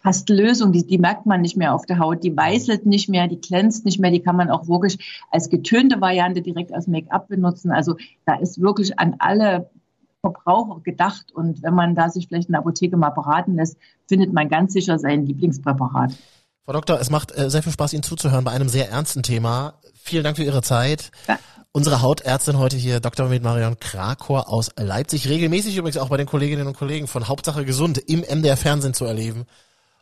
fast 0.00 0.28
Lösung, 0.28 0.70
die, 0.72 0.86
die 0.86 0.98
merkt 0.98 1.24
man 1.24 1.40
nicht 1.40 1.56
mehr 1.56 1.74
auf 1.74 1.86
der 1.86 1.98
Haut, 1.98 2.22
die 2.22 2.36
weißelt 2.36 2.84
nicht 2.84 3.08
mehr, 3.08 3.26
die 3.26 3.40
glänzt 3.40 3.86
nicht 3.86 3.98
mehr, 3.98 4.10
die 4.10 4.20
kann 4.20 4.36
man 4.36 4.50
auch 4.50 4.68
wirklich 4.68 4.98
als 5.30 5.48
getönte 5.48 5.98
Variante 6.02 6.42
direkt 6.42 6.74
als 6.74 6.86
Make-up 6.86 7.28
benutzen. 7.28 7.72
Also 7.72 7.96
da 8.26 8.34
ist 8.34 8.60
wirklich 8.60 8.98
an 8.98 9.16
alle 9.18 9.70
Verbraucher 10.24 10.80
gedacht. 10.80 11.32
Und 11.32 11.62
wenn 11.62 11.74
man 11.74 11.94
da 11.94 12.08
sich 12.08 12.28
vielleicht 12.28 12.48
in 12.48 12.52
der 12.52 12.60
Apotheke 12.60 12.96
mal 12.96 13.10
beraten 13.10 13.56
lässt, 13.56 13.76
findet 14.08 14.32
man 14.32 14.48
ganz 14.48 14.72
sicher 14.72 14.98
sein 14.98 15.26
Lieblingspräparat. 15.26 16.14
Frau 16.64 16.72
Doktor, 16.72 16.98
es 16.98 17.10
macht 17.10 17.36
äh, 17.36 17.50
sehr 17.50 17.62
viel 17.62 17.72
Spaß, 17.72 17.92
Ihnen 17.92 18.02
zuzuhören 18.02 18.44
bei 18.44 18.52
einem 18.52 18.68
sehr 18.68 18.90
ernsten 18.90 19.22
Thema. 19.22 19.74
Vielen 20.02 20.24
Dank 20.24 20.36
für 20.36 20.44
Ihre 20.44 20.62
Zeit. 20.62 21.10
Ja. 21.28 21.38
Unsere 21.72 22.00
Hautärztin 22.00 22.58
heute 22.58 22.76
hier, 22.76 23.00
Dr. 23.00 23.28
mit 23.28 23.42
Marion 23.42 23.78
Krakor 23.80 24.48
aus 24.48 24.70
Leipzig, 24.76 25.28
regelmäßig 25.28 25.76
übrigens 25.76 25.98
auch 25.98 26.08
bei 26.08 26.16
den 26.16 26.26
Kolleginnen 26.26 26.66
und 26.66 26.76
Kollegen 26.76 27.06
von 27.06 27.28
Hauptsache 27.28 27.64
Gesund 27.64 27.98
im 27.98 28.20
MDR 28.20 28.56
Fernsehen 28.56 28.94
zu 28.94 29.04
erleben. 29.04 29.44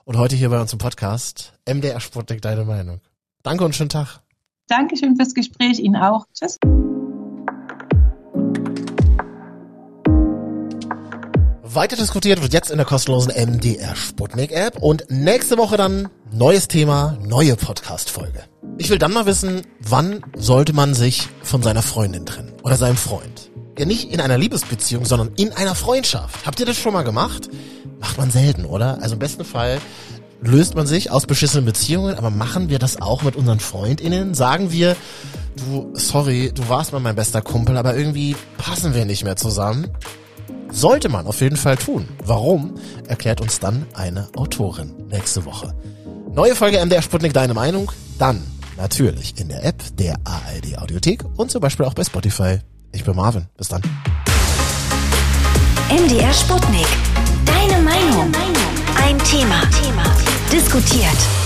Und 0.04 0.18
heute 0.18 0.36
hier 0.36 0.50
bei 0.50 0.60
uns 0.60 0.72
im 0.72 0.78
Podcast, 0.78 1.52
MDR 1.66 2.00
Sportdeck, 2.00 2.42
deine 2.42 2.64
Meinung. 2.64 3.00
Danke 3.42 3.64
und 3.64 3.74
schönen 3.74 3.88
Tag. 3.88 4.20
Dankeschön 4.68 5.16
fürs 5.16 5.34
Gespräch, 5.34 5.80
Ihnen 5.80 5.96
auch. 5.96 6.26
Tschüss. 6.34 6.58
Weiter 11.74 11.96
diskutiert 11.96 12.42
wird 12.42 12.52
jetzt 12.52 12.70
in 12.70 12.76
der 12.76 12.84
kostenlosen 12.84 13.32
MDR 13.32 13.96
Sputnik 13.96 14.52
App 14.52 14.82
und 14.82 15.06
nächste 15.08 15.56
Woche 15.56 15.78
dann 15.78 16.10
neues 16.30 16.68
Thema, 16.68 17.16
neue 17.24 17.56
Podcast 17.56 18.10
Folge. 18.10 18.44
Ich 18.76 18.90
will 18.90 18.98
dann 18.98 19.12
mal 19.12 19.24
wissen, 19.24 19.62
wann 19.80 20.22
sollte 20.36 20.74
man 20.74 20.92
sich 20.92 21.28
von 21.42 21.62
seiner 21.62 21.80
Freundin 21.80 22.26
trennen 22.26 22.52
oder 22.62 22.76
seinem 22.76 22.98
Freund? 22.98 23.50
Ja, 23.78 23.86
nicht 23.86 24.12
in 24.12 24.20
einer 24.20 24.36
Liebesbeziehung, 24.36 25.06
sondern 25.06 25.32
in 25.36 25.52
einer 25.52 25.74
Freundschaft. 25.74 26.44
Habt 26.44 26.60
ihr 26.60 26.66
das 26.66 26.76
schon 26.76 26.92
mal 26.92 27.04
gemacht? 27.04 27.48
Macht 28.00 28.18
man 28.18 28.30
selten, 28.30 28.66
oder? 28.66 28.98
Also 29.00 29.14
im 29.14 29.20
besten 29.20 29.46
Fall 29.46 29.80
löst 30.42 30.74
man 30.74 30.86
sich 30.86 31.10
aus 31.10 31.24
beschissenen 31.24 31.64
Beziehungen, 31.64 32.16
aber 32.16 32.28
machen 32.28 32.68
wir 32.68 32.80
das 32.80 33.00
auch 33.00 33.22
mit 33.22 33.34
unseren 33.34 33.60
FreundInnen? 33.60 34.34
Sagen 34.34 34.72
wir, 34.72 34.94
du, 35.56 35.90
sorry, 35.94 36.52
du 36.54 36.68
warst 36.68 36.92
mal 36.92 37.00
mein 37.00 37.16
bester 37.16 37.40
Kumpel, 37.40 37.78
aber 37.78 37.96
irgendwie 37.96 38.36
passen 38.58 38.92
wir 38.92 39.06
nicht 39.06 39.24
mehr 39.24 39.36
zusammen? 39.36 39.88
Sollte 40.70 41.08
man 41.08 41.26
auf 41.26 41.40
jeden 41.40 41.56
Fall 41.56 41.76
tun. 41.76 42.08
Warum, 42.24 42.74
erklärt 43.06 43.40
uns 43.40 43.60
dann 43.60 43.86
eine 43.94 44.28
Autorin 44.36 44.92
nächste 45.10 45.44
Woche. 45.44 45.74
Neue 46.34 46.54
Folge 46.56 46.84
MDR 46.84 47.02
Sputnik 47.02 47.34
Deine 47.34 47.54
Meinung? 47.54 47.92
Dann 48.18 48.42
natürlich 48.76 49.38
in 49.38 49.48
der 49.48 49.64
App 49.64 49.82
der 49.98 50.16
ARD 50.24 50.78
Audiothek 50.78 51.24
und 51.36 51.50
zum 51.50 51.60
Beispiel 51.60 51.84
auch 51.84 51.94
bei 51.94 52.04
Spotify. 52.04 52.58
Ich 52.92 53.04
bin 53.04 53.16
Marvin. 53.16 53.46
Bis 53.56 53.68
dann. 53.68 53.82
MDR 55.90 56.32
Sputnik. 56.32 56.86
Deine 57.44 57.82
Meinung. 57.82 58.32
Ein 58.96 59.18
Thema. 59.18 59.60
Thema. 59.82 60.04
Diskutiert. 60.50 61.41